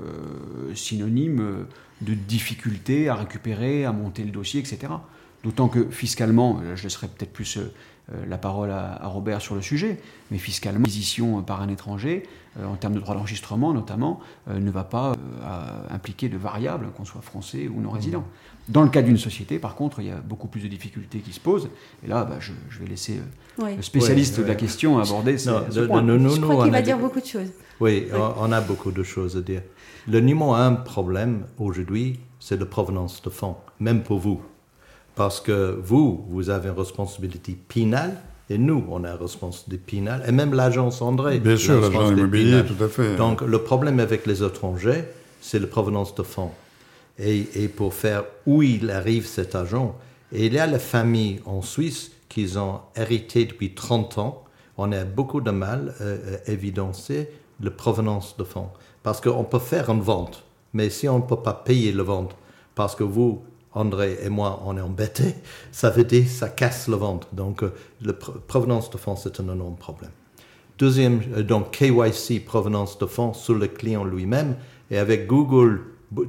[0.74, 1.66] synonyme
[2.00, 4.92] de difficulté à récupérer, à monter le dossier, etc.
[5.44, 7.66] D'autant que fiscalement, euh, je laisserai peut-être plus euh, euh,
[8.28, 12.24] la parole à, Robert sur le sujet, mais fiscalement, l'acquisition par un étranger,
[12.62, 15.12] en termes de droit d'enregistrement notamment, ne va pas
[15.88, 18.24] impliquer de variables, qu'on soit français ou non résident.
[18.68, 21.32] Dans le cas d'une société, par contre, il y a beaucoup plus de difficultés qui
[21.32, 21.68] se posent.
[22.04, 23.20] Et là, bah, je, vais laisser
[23.58, 25.64] le spécialiste de la question aborder ce, point.
[25.70, 27.50] je crois qu'il va dire beaucoup de choses.
[27.80, 29.62] Oui, on a beaucoup de choses à dire.
[30.08, 34.40] Le numéro un problème aujourd'hui, c'est la provenance de fonds, même pour vous.
[35.14, 38.20] Parce que vous, vous avez une responsabilité pénale,
[38.50, 41.38] et nous, on a une responsabilité pénale, et même l'agence André.
[41.38, 43.16] Bien sûr, l'agence immobilier, tout à fait.
[43.16, 45.04] Donc, le problème avec les étrangers,
[45.40, 46.50] c'est la provenance de fonds.
[47.18, 49.96] Et, et, pour faire où il arrive cet agent,
[50.32, 54.44] et il y a la famille en Suisse qu'ils ont hérité depuis 30 ans.
[54.78, 57.28] On a beaucoup de mal à évidencer
[57.60, 58.70] la provenance de fonds.
[59.02, 62.34] Parce qu'on peut faire une vente, mais si on ne peut pas payer la vente,
[62.74, 63.42] parce que vous,
[63.74, 65.34] André et moi, on est embêtés,
[65.70, 67.28] ça veut dire ça casse la vente.
[67.32, 70.10] Donc, euh, la provenance de fonds, c'est un énorme problème.
[70.78, 74.56] Deuxième, euh, donc KYC, provenance de fonds, sur le client lui-même.
[74.90, 75.80] Et avec Google,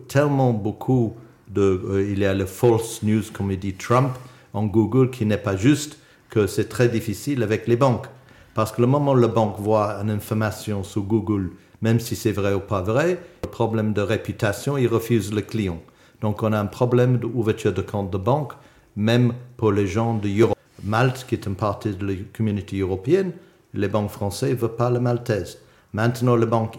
[0.07, 1.15] tellement beaucoup
[1.49, 1.81] de...
[1.89, 4.11] Euh, il y a le false news, comme il dit Trump,
[4.53, 5.97] en Google, qui n'est pas juste,
[6.29, 8.07] que c'est très difficile avec les banques.
[8.53, 11.51] Parce que le moment où la banque voit une information sur Google,
[11.81, 15.81] même si c'est vrai ou pas vrai, le problème de réputation, il refuse le client.
[16.23, 18.53] Donc on a un problème d'ouverture de compte de banque,
[18.95, 20.57] même pour les gens de Europe.
[20.81, 23.33] Malte, qui est une partie de la communauté européenne,
[23.73, 25.59] les banques françaises ne veulent pas les Maltaises.
[25.93, 26.77] Maintenant, les banques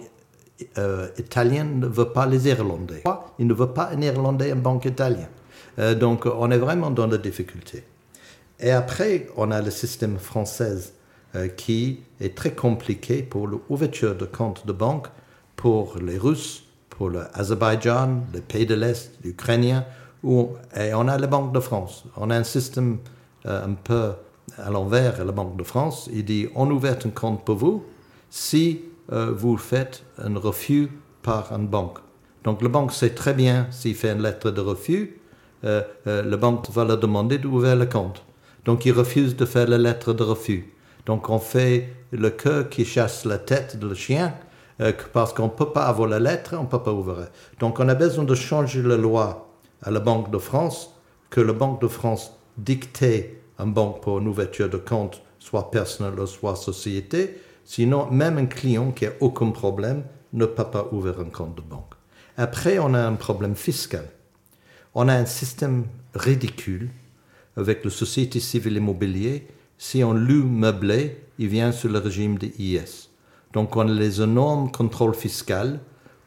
[0.79, 3.03] euh, italiennes ne veulent pas les Irlandais.
[3.39, 5.29] Ils ne veulent pas un Irlandais en banque italienne.
[5.79, 7.85] Euh, donc, on est vraiment dans la difficulté.
[8.61, 10.93] Et après, on a le système français
[11.35, 15.09] euh, qui est très compliqué pour l'ouverture de compte de banque
[15.57, 16.64] pour les Russes,
[16.97, 19.85] pour l'Azerbaïdjan, les pays de l'Est, l'Ukrainien,
[20.25, 22.05] et on a la Banque de France.
[22.17, 22.99] On a un système
[23.45, 24.13] un peu
[24.59, 27.85] à l'envers la Banque de France, il dit on ouvre un compte pour vous
[28.31, 28.81] si
[29.13, 30.89] euh, vous faites un refus
[31.23, 31.99] par une banque.
[32.43, 35.19] Donc la banque sait très bien s'il fait une lettre de refus,
[35.65, 38.23] euh, euh, la banque va leur demander d'ouvrir le compte.
[38.65, 40.73] Donc il refuse de faire la lettre de refus.
[41.07, 44.35] Donc on fait le cœur qui chasse la tête de le chien
[45.13, 47.29] parce qu'on ne peut pas avoir la lettre, on ne peut pas ouvrir.
[47.61, 49.49] Donc on a besoin de changer la loi
[49.83, 50.95] à la Banque de France,
[51.31, 56.27] que la Banque de France dictait une banque pour une ouverture de compte, soit personnelle
[56.27, 57.39] soit société.
[57.65, 61.63] Sinon, même un client qui n'a aucun problème ne peut pas ouvrir un compte de
[61.63, 61.95] banque.
[62.37, 64.07] Après, on a un problème fiscal.
[64.95, 65.85] On a un système
[66.15, 66.91] ridicule
[67.57, 69.47] avec la société civile immobilier.
[69.79, 73.09] Si on loue meublé, il vient sous le régime des IS.
[73.55, 75.79] Donc, on a les énormes contrôles fiscaux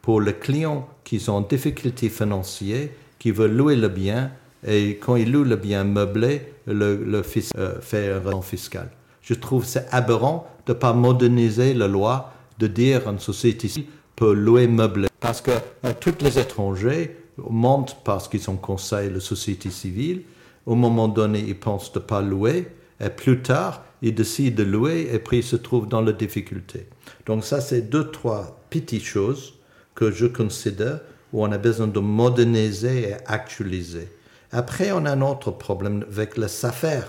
[0.02, 2.88] pour les clients qui sont en difficulté financière,
[3.18, 4.32] qui veulent louer le bien
[4.66, 8.90] et quand il loue le bien meublé, le, le fils euh, fait un fiscal.
[9.22, 13.68] Je trouve c'est aberrant de ne pas moderniser la loi, de dire une société
[14.16, 15.08] peut louer meublé.
[15.20, 15.52] Parce que
[15.84, 17.16] euh, tous les étrangers
[17.48, 20.22] montent parce qu'ils ont conseillé la société civile.
[20.66, 22.68] Au moment donné, ils pensent de ne pas louer.
[23.00, 26.86] Et plus tard, ils décident de louer et puis ils se trouvent dans la difficulté.
[27.26, 29.54] Donc ça, c'est deux, trois petites choses
[29.94, 31.00] que je considère
[31.32, 34.08] où on a besoin de moderniser et actualiser.
[34.52, 37.02] Après, on a un autre problème avec le SAFER.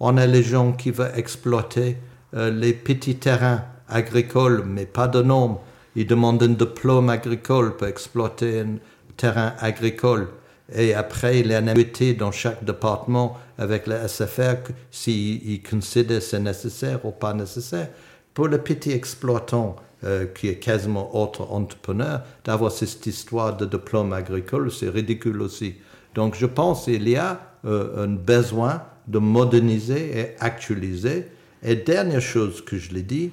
[0.00, 1.96] On a les gens qui veulent exploiter
[2.34, 5.60] euh, les petits terrains agricoles, mais pas de nom.
[5.94, 8.76] Ils demandent un diplôme agricole pour exploiter un
[9.16, 10.28] terrain agricole.
[10.74, 16.22] Et après, il y a une annuité dans chaque département avec le SFR s'ils considèrent
[16.22, 17.88] c'est nécessaire ou pas nécessaire.
[18.34, 24.12] Pour le petit exploitant, euh, qui est quasiment autre entrepreneur, d'avoir cette histoire de diplôme
[24.12, 25.76] agricole, c'est ridicule aussi.
[26.14, 31.28] Donc je pense qu'il y a euh, un besoin de moderniser et actualiser.
[31.62, 33.32] Et dernière chose que je l'ai dit,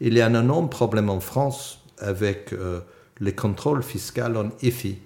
[0.00, 2.80] il y a un énorme problème en France avec euh,
[3.18, 4.98] les contrôles fiscaux en IFI.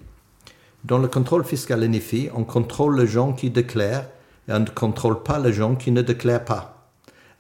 [0.85, 4.07] Dans le contrôle fiscal en IFI, on contrôle les gens qui déclarent
[4.49, 6.89] et on ne contrôle pas les gens qui ne déclarent pas.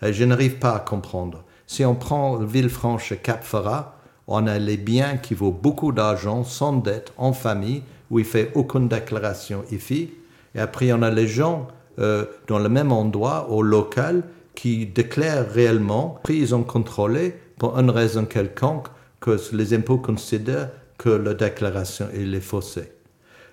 [0.01, 1.43] Je n'arrive pas à comprendre.
[1.67, 3.97] Si on prend Villefranche et Cap-Ferrat,
[4.29, 8.53] on a les biens qui vaut beaucoup d'argent, sans dette, en famille, où il fait
[8.55, 10.13] aucune déclaration IFI.
[10.55, 11.67] Et après, on a les gens
[11.99, 14.23] euh, dans le même endroit, au local,
[14.55, 18.87] qui déclarent réellement, puis ils ont contrôlé pour une raison quelconque
[19.21, 23.02] que les impôts considèrent que la déclaration est faussée.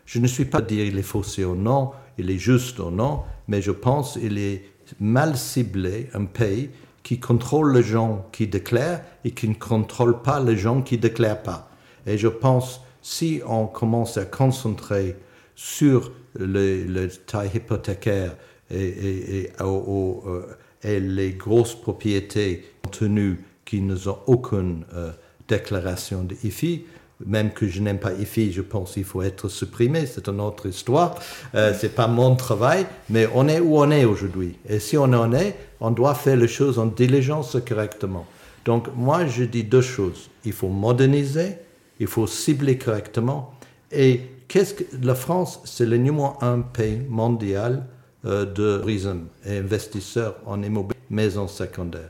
[0.10, 3.22] Je ne suis pas dire il est faussé ou non, il est juste ou non,
[3.48, 4.63] mais je pense qu'il est
[5.00, 6.72] mal ciblé un pays
[7.04, 11.02] qui contrôle les gens qui déclarent et qui ne contrôle pas les gens qui ne
[11.02, 11.69] déclarent pas.
[12.08, 15.15] Et je pense si on commence à concentrer
[15.54, 18.36] sur les, les tailles hypothécaires
[18.72, 20.41] et, euh,
[20.84, 25.12] les grosses propriétés tenues qui n'ont aucune euh,
[25.48, 26.86] déclaration de IFI,
[27.25, 30.67] même que je n'aime pas IFI, je pense qu'il faut être supprimé, c'est une autre
[30.67, 31.15] histoire.
[31.55, 34.58] Euh, c'est pas mon travail, mais on est où on est aujourd'hui.
[34.67, 38.25] Et si on en est, on doit faire les choses en diligence correctement.
[38.65, 40.30] Donc moi, je dis deux choses.
[40.45, 41.57] Il faut moderniser
[41.99, 43.53] il faut cibler correctement.
[43.91, 47.86] Et qu'est-ce que la France, c'est le numéro un pays mondial
[48.26, 52.09] euh, de tourisme et investisseurs en immobilier, maison secondaire.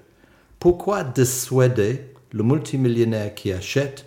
[0.60, 2.02] Pourquoi dissuader
[2.32, 4.06] le multimillionnaire qui achète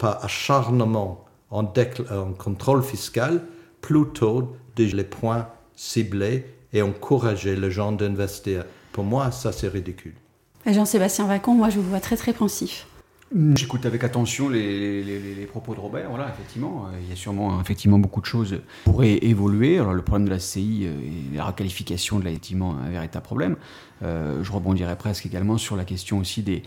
[0.00, 3.42] par acharnement en, en contrôle fiscal
[3.80, 5.46] plutôt de les points
[5.76, 10.14] ciblés et encourager les gens d'investir Pour moi, ça c'est ridicule.
[10.66, 12.86] Jean-Sébastien Vacon, moi je vous vois très très pensif.
[13.32, 16.10] J'écoute avec attention les, les, propos de Robert.
[16.10, 19.78] Voilà, effectivement, euh, il y a sûrement effectivement beaucoup de choses qui pourraient évoluer.
[19.78, 23.54] Alors le problème de la CI euh, et la requalification de effectivement un véritable problème.
[24.02, 26.64] Euh, je rebondirai presque également sur la question aussi des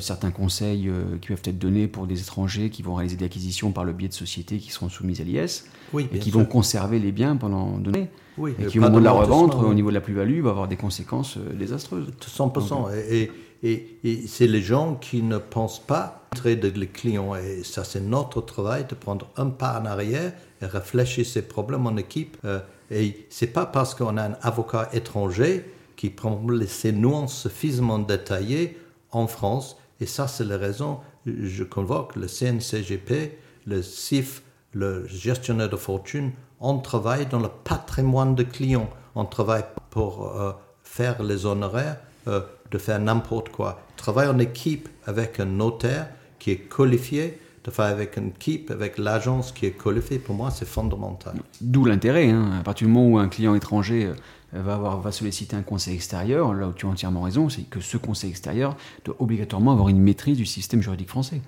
[0.00, 0.90] certains conseils
[1.20, 4.08] qui peuvent être donnés pour des étrangers qui vont réaliser des acquisitions par le biais
[4.08, 7.78] de sociétés qui seront soumises à l'IS oui, et qui vont conserver les biens pendant
[7.78, 8.08] données.
[8.38, 10.68] Oui, et qui au moment de la revente, au niveau de la plus-value, va avoir
[10.68, 12.08] des conséquences désastreuses.
[12.20, 12.90] 100%.
[13.10, 13.30] et
[13.62, 17.34] et, c'est les gens qui ne pensent pas traiter les clients.
[17.36, 21.86] Et ça, c'est notre travail de prendre un pas en arrière et réfléchir ces problèmes
[21.86, 22.36] en équipe.
[22.44, 22.60] Euh,
[22.90, 25.64] et c'est pas parce qu'on a un avocat étranger
[25.96, 28.78] qui prend ces nuances suffisamment détaillées
[29.12, 29.76] en France.
[30.00, 36.32] Et ça, c'est la raison, je convoque le CNCGP, le CIF, le gestionnaire de fortune.
[36.62, 38.88] On travaille dans le patrimoine de clients.
[39.14, 40.52] On travaille pour euh,
[40.82, 41.98] faire les honoraires.
[42.28, 42.40] Euh,
[42.72, 43.80] de faire n'importe quoi.
[43.96, 46.08] Travailler en équipe avec un notaire
[46.38, 50.50] qui est qualifié, de faire avec une équipe, avec l'agence qui est qualifiée, pour moi,
[50.50, 51.34] c'est fondamental.
[51.60, 52.30] D'où l'intérêt.
[52.30, 52.50] Hein.
[52.58, 55.94] À partir du moment où un client étranger euh, va, avoir, va solliciter un conseil
[55.94, 59.88] extérieur, là où tu as entièrement raison, c'est que ce conseil extérieur doit obligatoirement avoir
[59.88, 61.42] une maîtrise du système juridique français.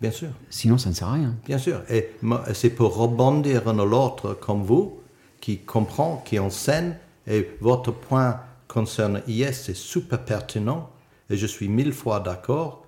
[0.00, 0.28] Bien sûr.
[0.48, 1.34] Sinon, ça ne sert à rien.
[1.46, 1.82] Bien sûr.
[1.90, 2.10] Et
[2.54, 4.98] c'est pour rebondir un l'autre comme vous,
[5.40, 6.94] qui comprend, qui enseigne,
[7.26, 10.90] et votre point concerne IS, c'est super pertinent
[11.28, 12.86] et je suis mille fois d'accord.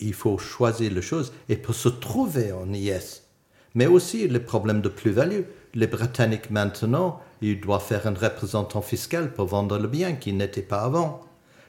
[0.00, 3.22] Il faut choisir les choses et pour se trouver en IS.
[3.74, 5.42] Mais aussi les problèmes de plus-value.
[5.74, 10.62] Les Britanniques maintenant, ils doivent faire un représentant fiscal pour vendre le bien qui n'était
[10.62, 11.20] pas avant.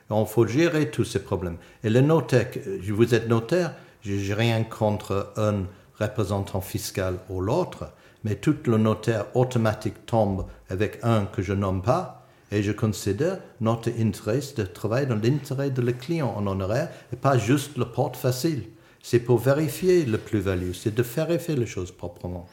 [0.09, 1.57] Il faut gérer tous ces problèmes.
[1.83, 2.49] Et le notaire,
[2.89, 5.63] vous êtes notaire, je n'ai rien contre un
[5.99, 7.91] représentant fiscal ou l'autre,
[8.23, 13.39] mais tout le notaire automatique tombe avec un que je nomme pas et je considère
[13.61, 17.85] notre intérêt de travailler dans l'intérêt de le client en honoraire et pas juste le
[17.85, 18.63] porte facile.
[19.01, 22.47] C'est pour vérifier le plus-value, c'est de vérifier les choses proprement.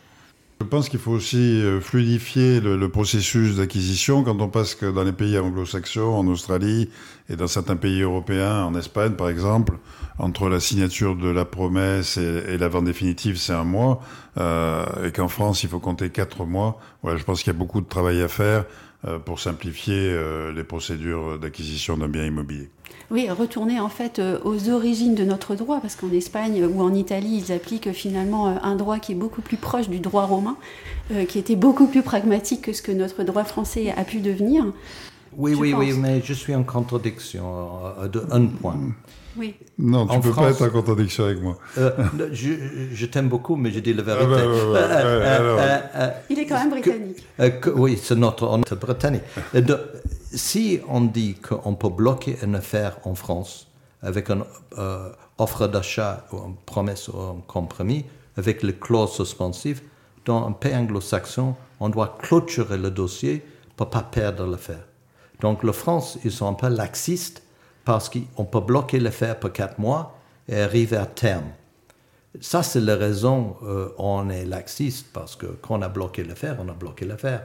[0.60, 5.04] Je pense qu'il faut aussi euh, fluidifier le, processus d'acquisition quand on passe que dans
[5.04, 6.90] les pays anglo-saxons, en Australie
[7.30, 9.78] et dans certains pays européens, en Espagne par exemple,
[10.18, 14.00] entre la signature de la promesse et, la vente définitive, c'est un mois,
[14.36, 16.80] euh, et qu'en France, il faut compter quatre mois.
[17.02, 18.64] Voilà, je pense qu'il y a beaucoup de travail à faire
[19.24, 22.68] pour simplifier euh, les procédures d'acquisition d'un bien immobilier.
[23.10, 26.92] Oui, retourner en fait euh, aux origines de notre droit, parce qu'en Espagne ou en
[26.92, 30.56] Italie, ils appliquent finalement un droit qui est beaucoup plus proche du droit romain,
[31.28, 34.66] qui était beaucoup plus pragmatique que ce que notre droit français a pu devenir.
[35.36, 37.78] Oui, oui, oui, mais je suis en contradiction
[38.12, 38.78] de un point.
[39.38, 39.54] Oui.
[39.78, 41.56] Non, tu ne peux pas être en contradiction avec moi.
[41.78, 41.90] Euh,
[42.32, 44.26] je, t'aime beaucoup, mais je dis la vérité.
[44.32, 47.24] Ah bah, euh, euh, Il est quand même britannique.
[47.76, 49.22] oui, c'est notre, notre britannique.
[50.32, 53.68] si on dit qu'on peut bloquer une affaire en France
[54.02, 54.44] avec une
[55.38, 58.04] offre d'achat ou une promesse ou un compromis,
[58.36, 59.82] avec les clauses suspensives,
[60.24, 63.44] dans un pays anglo-saxon, on doit clôturer le dossier
[63.76, 64.84] pour ne pas perdre l'affaire.
[65.40, 67.42] Donc, la France, ils sont un peu laxistes
[67.88, 71.46] parce qu'on peut bloquer l'affaire pour quatre mois et arriver à terme.
[72.38, 76.58] Ça, c'est la raison euh, on est laxiste, parce que quand on a bloqué l'affaire,
[76.60, 77.44] on a bloqué l'affaire.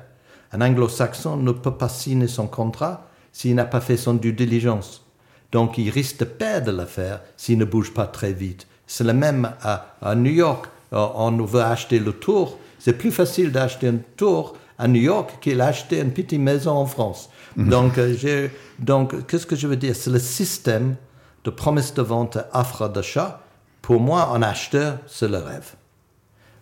[0.52, 5.06] Un anglo-saxon ne peut pas signer son contrat s'il n'a pas fait son due diligence.
[5.54, 8.68] Donc, il risque de perdre l'affaire s'il ne bouge pas très vite.
[8.86, 10.66] C'est le même à, New York.
[10.92, 12.60] Euh, on veut acheter le tour.
[12.80, 16.86] C'est plus facile d'acheter un tour à New York qu'il d'acheter une petite maison en
[16.86, 17.30] France.
[17.56, 17.70] Mhm.
[17.70, 19.96] Donc, euh, donc qu'est-ce que je veux dire?
[19.96, 20.98] C'est le système
[21.46, 23.40] de promesse de vente offre d'achat.
[23.82, 25.76] Pour moi, un acheteur, c'est le rêve.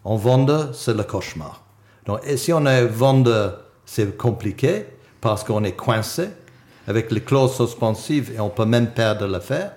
[0.05, 1.63] Un vendeur, c'est le cauchemar.
[2.05, 4.85] Donc, et si on est vendeur, c'est compliqué
[5.19, 6.29] parce qu'on est coincé
[6.87, 9.73] avec les clauses suspensives et on peut même perdre l'affaire.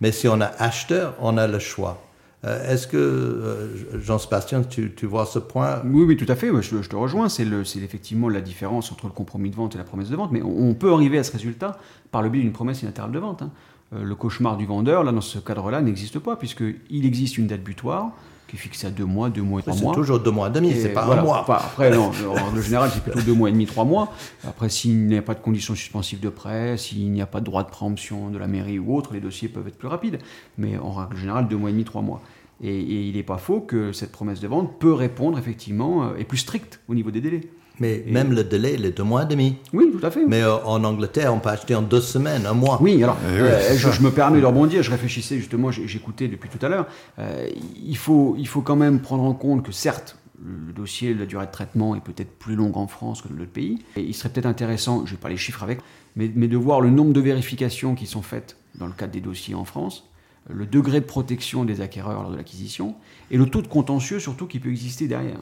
[0.00, 2.02] Mais si on est acheteur, on a le choix.
[2.44, 5.82] Euh, est-ce que, euh, Jean-Sébastien, tu, vois ce point?
[5.84, 6.50] Oui, oui, tout à fait.
[6.62, 7.28] Je, te rejoins.
[7.28, 7.44] C'est
[7.76, 10.30] effectivement la différence entre le compromis de vente et la promesse de vente.
[10.30, 11.78] Mais on, peut arriver à ce résultat
[12.10, 13.42] par le biais d'une promesse unilatérale de vente.
[13.42, 13.50] Hein.
[13.94, 17.62] Euh, le cauchemar du vendeur, là, dans ce cadre-là, n'existe pas, puisqu'il existe une date
[17.62, 18.12] butoir
[18.48, 19.92] qui est fixée à deux mois, deux mois et trois mois.
[19.92, 21.44] C'est toujours deux mois et demi, c'est pas un mois.
[21.46, 24.12] après, non, en général, c'est plutôt deux mois et demi, trois mois.
[24.46, 27.44] Après, s'il n'y a pas de conditions suspensives de prêt, s'il n'y a pas de
[27.44, 30.18] droit de préemption de la mairie ou autre, les dossiers peuvent être plus rapides.
[30.56, 32.22] Mais en règle générale, deux mois et demi, trois mois.
[32.62, 36.38] Et, il n'est pas faux que cette promesse de vente peut répondre effectivement, est plus
[36.38, 37.42] stricte au niveau des délais.
[37.80, 39.56] Mais même le délai, il est deux mois et demi.
[39.72, 40.24] Oui, tout à fait.
[40.26, 42.78] Mais euh, en Angleterre, on peut acheter en deux semaines, un mois.
[42.80, 46.64] Oui, alors, eh euh, je, me permets de rebondir, je réfléchissais justement, j'écoutais depuis tout
[46.64, 46.86] à l'heure.
[47.18, 47.48] Euh,
[47.84, 51.46] il, faut, il faut quand même prendre en compte que certes, le dossier, la durée
[51.46, 53.78] de traitement est peut-être plus longue en France que dans d'autres pays.
[53.96, 55.80] Et il serait peut-être intéressant, je n'ai pas les chiffres avec,
[56.16, 59.20] mais, mais, de voir le nombre de vérifications qui sont faites dans le cadre des
[59.20, 60.04] dossiers en France
[60.50, 62.94] le degré de protection des acquéreurs lors de l'acquisition
[63.30, 65.40] et le taux de contentieux surtout qui peut exister derrière.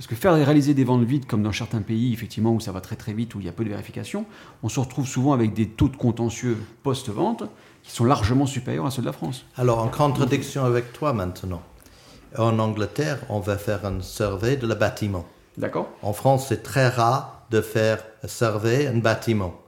[0.00, 2.80] Parce que faire réaliser des ventes vides, comme dans certains pays, effectivement, où ça va
[2.80, 4.24] très très vite, où il y a peu de vérification,
[4.62, 7.42] on se retrouve souvent avec des taux de contentieux post-vente
[7.82, 9.44] qui sont largement supérieurs à ceux de la France.
[9.58, 11.60] Alors, en contradiction avec toi maintenant,
[12.38, 15.26] en Angleterre, on va faire un survey de le bâtiment.
[15.58, 19.60] D'accord En France, c'est très rare de faire un survey un bâtiment.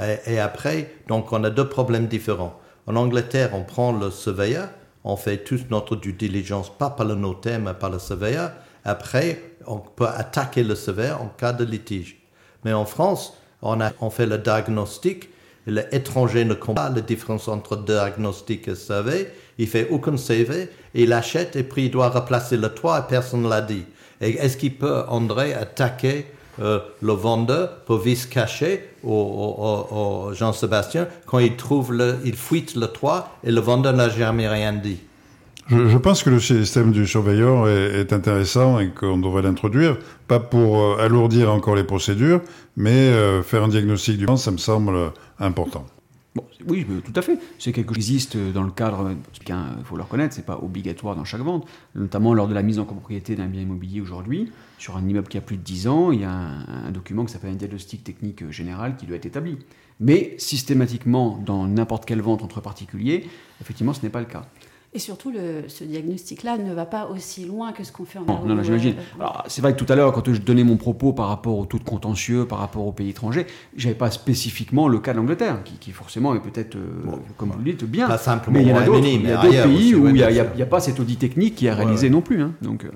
[0.00, 2.58] Et, et, après, donc on a deux problèmes différents.
[2.88, 4.68] En Angleterre, on prend le surveilleur,
[5.04, 8.50] on fait toute notre due diligence, pas par le notaire, mais par le surveilleur.
[8.84, 12.16] Après, on peut attaquer le surveilleur en cas de litige.
[12.64, 15.28] Mais en France, on, a, on fait le diagnostic.
[15.66, 19.32] L'étranger ne comprend pas la différence entre diagnostic et survey.
[19.58, 23.42] Il fait aucun CV, il achète et puis il doit replacer le toit et personne
[23.42, 23.84] ne l'a dit.
[24.20, 26.26] Est-ce qu'il peut, André, attaquer
[26.60, 28.28] euh, le vendeur pour vice
[29.02, 31.08] au, au Jean-Sébastien?
[31.26, 35.00] Quand il trouve le, il fuite le toit et le vendeur n'a jamais rien dit
[35.68, 39.98] je, pense que le système du surveilleur est, intéressant et qu'on devrait l'introduire,
[40.28, 42.40] pas pour euh, alourdir encore les procédures,
[42.76, 44.96] mais euh, faire un diagnostic du ça me semble
[45.38, 45.84] important.
[46.34, 47.38] Bon, oui, tout à fait.
[47.58, 49.12] C'est quelque chose qui existe dans le cadre,
[49.48, 52.78] il faut le reconnaître, c'est pas obligatoire dans chaque vente, notamment lors de la mise
[52.78, 54.52] en copropriété d'un bien immobilier aujourd'hui.
[54.78, 57.24] Sur un immeuble qui a plus de 10 ans, il y a un, un document
[57.24, 59.58] qui s'appelle un diagnostic technique général qui doit être établi.
[59.98, 63.26] Mais systématiquement, dans n'importe quelle vente entre particuliers,
[63.62, 64.42] effectivement, ce n'est pas le cas.
[64.96, 68.24] Et surtout, le, ce diagnostic-là ne va pas aussi loin que ce qu'on fait en
[68.24, 68.94] Non, non, non j'imagine.
[69.46, 71.76] C'est vrai que tout à l'heure, quand je donnais mon propos par rapport au taux
[71.78, 75.90] de contentieux, par rapport aux pays étrangers, j'avais pas spécifiquement le cas d'Angleterre, qui, qui,
[75.92, 78.08] forcément est peut-être, euh, bon, comme vous le dites, bien.
[78.08, 79.02] Pas simplement mais il y en a d'autres
[79.64, 80.22] pays aussi, où il n'y
[80.62, 82.40] a, pas cet audit technique qui est réalisé Ouais, non plus.
[82.40, 82.90] Hein, donc, euh,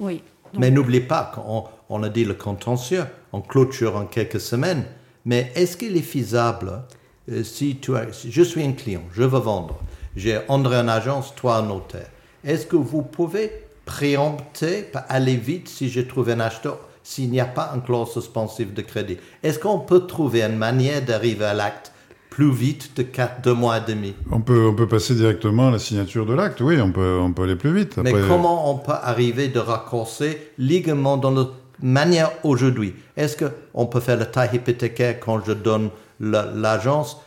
[0.00, 0.22] Oui.
[0.54, 4.86] Donc, Mais n'oubliez pas qu'on on a dit le contentieux, on clôture en quelques semaines.
[5.24, 6.82] Mais est-ce qu'il est faisable
[7.30, 9.78] euh, si, tu as, si je suis un client, je veux vendre,
[10.16, 12.08] j'ai André en agence, toi en notaire.
[12.44, 13.50] Est-ce que vous pouvez
[13.84, 18.72] préempter, aller vite si je trouve un acheteur, s'il n'y a pas une clause suspensive
[18.74, 19.18] de crédit?
[19.42, 21.92] Est-ce qu'on peut trouver une manière d'arriver à l'acte
[22.30, 24.14] plus vite de 4, 2 mois et demi?
[24.30, 27.32] On peut, on peut passer directement à la signature de l'acte, oui, on peut, on
[27.32, 27.96] peut aller plus vite.
[27.98, 31.46] Mais Après- comment on peut arriver de raccourcer légalement dans la
[31.80, 32.94] manière aujourd'hui?
[33.16, 35.90] Est-ce qu'on peut faire le taille hypothécaire quand je donne
[36.20, 37.18] la- l'agence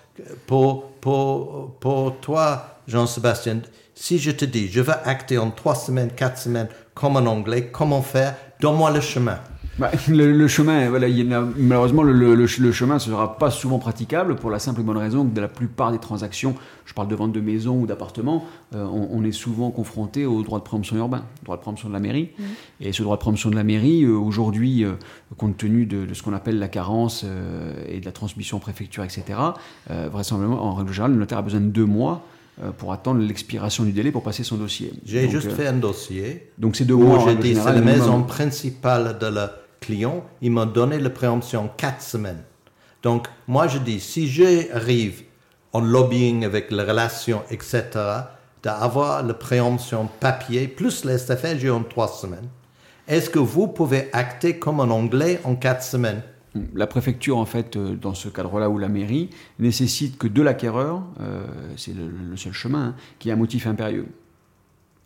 [0.47, 3.59] pour, pour, pour toi, Jean-Sébastien
[3.95, 7.69] Si je te dis, je veux acter en trois semaines, quatre semaines, comme en anglais,
[7.71, 9.37] comment faire Donne-moi le chemin.
[9.77, 12.71] bah, le, le chemin, voilà, il y en a- malheureusement, le, le- le ch- le
[12.71, 15.47] chemin ne sera pas souvent praticable pour la simple et bonne raison que de la
[15.47, 19.31] plupart des transactions, je parle de vente de maison ou d'appartement, euh, on, on est
[19.31, 22.29] souvent confronté au droit de préemption urbain, droit de préemption de la mairie.
[22.81, 24.93] Et ce droit de préemption de la mairie, euh, aujourd'hui, euh,
[25.37, 28.59] compte tenu de, de ce qu'on appelle la carence euh, et de la transmission en
[28.59, 29.23] préfecture, etc.,
[29.91, 32.36] euh, vraisemblablement, en règle générale, le notaire a besoin de deux mois euh,
[32.77, 34.91] pour attendre l'expiration du délai pour passer son dossier.
[35.05, 37.17] J'ai juste euh, fait un dossier Donc c'est mois.
[37.17, 39.47] où en j'ai dit, c'est la maison principale de le
[39.79, 40.23] client.
[40.41, 42.43] Il m'a donné la préemption en quatre semaines.
[43.03, 45.23] Donc, moi, je dis, si j'arrive
[45.71, 47.83] en lobbying avec les relations, etc.,
[48.63, 51.17] d'avoir la préemption papier, plus les
[51.59, 52.49] j'ai en trois semaines.
[53.07, 56.23] Est-ce que vous pouvez acter comme en anglais en quatre semaines?
[56.73, 59.29] La préfecture, en fait, euh, dans ce cadre-là, ou la mairie,
[59.59, 61.43] nécessite que de l'acquéreur, euh,
[61.75, 64.07] c'est le, le seul chemin, hein, qu'il y ait un motif impérieux.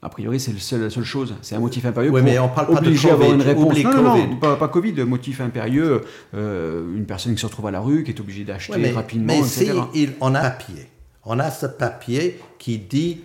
[0.04, 1.36] A priori, c'est la seule chose.
[1.42, 3.34] C'est un motif impérieux Oui, mais on parle pas de à avoir Covid.
[3.34, 3.84] une réponse.
[3.84, 4.36] Non, non, non, Covid.
[4.40, 6.02] pas, pas Covid, motif impérieux.
[6.34, 9.40] euh, une personne qui se retrouve à la rue, qui est obligée d'acheter rapidement, mais
[9.40, 9.74] etc.
[9.94, 10.88] si il- on a un papier,
[11.26, 13.20] on a ce papier qui dit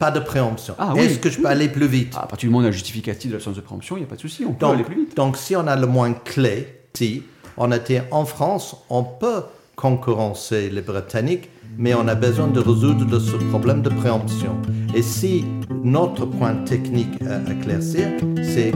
[0.00, 0.74] pas de préemption.
[0.78, 1.02] Ah, oui.
[1.02, 2.14] Est-ce que je peux aller plus vite?
[2.16, 4.08] À partir du moment où on a justificatif de l'absence de préemption, il n'y a
[4.08, 5.16] pas de souci, on peut aller plus vite.
[5.16, 7.22] donc, si on a le moins clé, si
[7.60, 9.42] on était en France, on peut
[9.76, 14.56] concurrencer les Britanniques, mais on a besoin de résoudre ce problème de préemption.
[14.94, 15.44] Et si
[15.84, 18.08] notre point technique à éclaircir,
[18.42, 18.72] c'est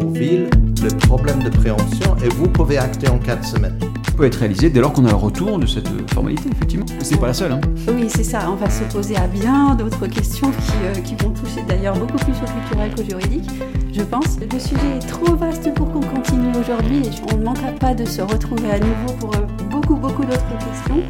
[0.00, 0.48] aux villes
[0.80, 3.78] le problème de préemption, et vous pouvez acter en quatre semaines.
[4.16, 6.86] peut être réalisé dès lors qu'on a le retour de cette formalité, effectivement.
[7.02, 7.52] C'est pas la seule.
[7.52, 7.60] Hein.
[7.88, 8.48] Oui, c'est ça.
[8.50, 12.34] On va s'opposer à bien d'autres questions qui, euh, qui vont toucher d'ailleurs beaucoup plus
[12.34, 13.50] au culturel qu'au juridique,
[13.98, 14.38] je pense.
[14.40, 18.04] Le sujet est trop vaste pour qu'on continue aujourd'hui et on ne manquera pas de
[18.04, 21.02] se retrouver à nouveau pour euh, beaucoup, beaucoup d'autres questions.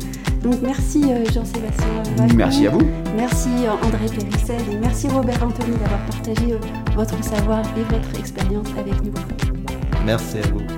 [0.43, 1.87] Donc merci euh, Jean-Sébastien.
[2.37, 2.83] Merci à vous.
[3.17, 6.55] Merci euh, André Périssel et merci Robert Anthony d'avoir partagé
[6.95, 9.13] votre savoir et votre expérience avec nous.
[10.05, 10.78] Merci à vous.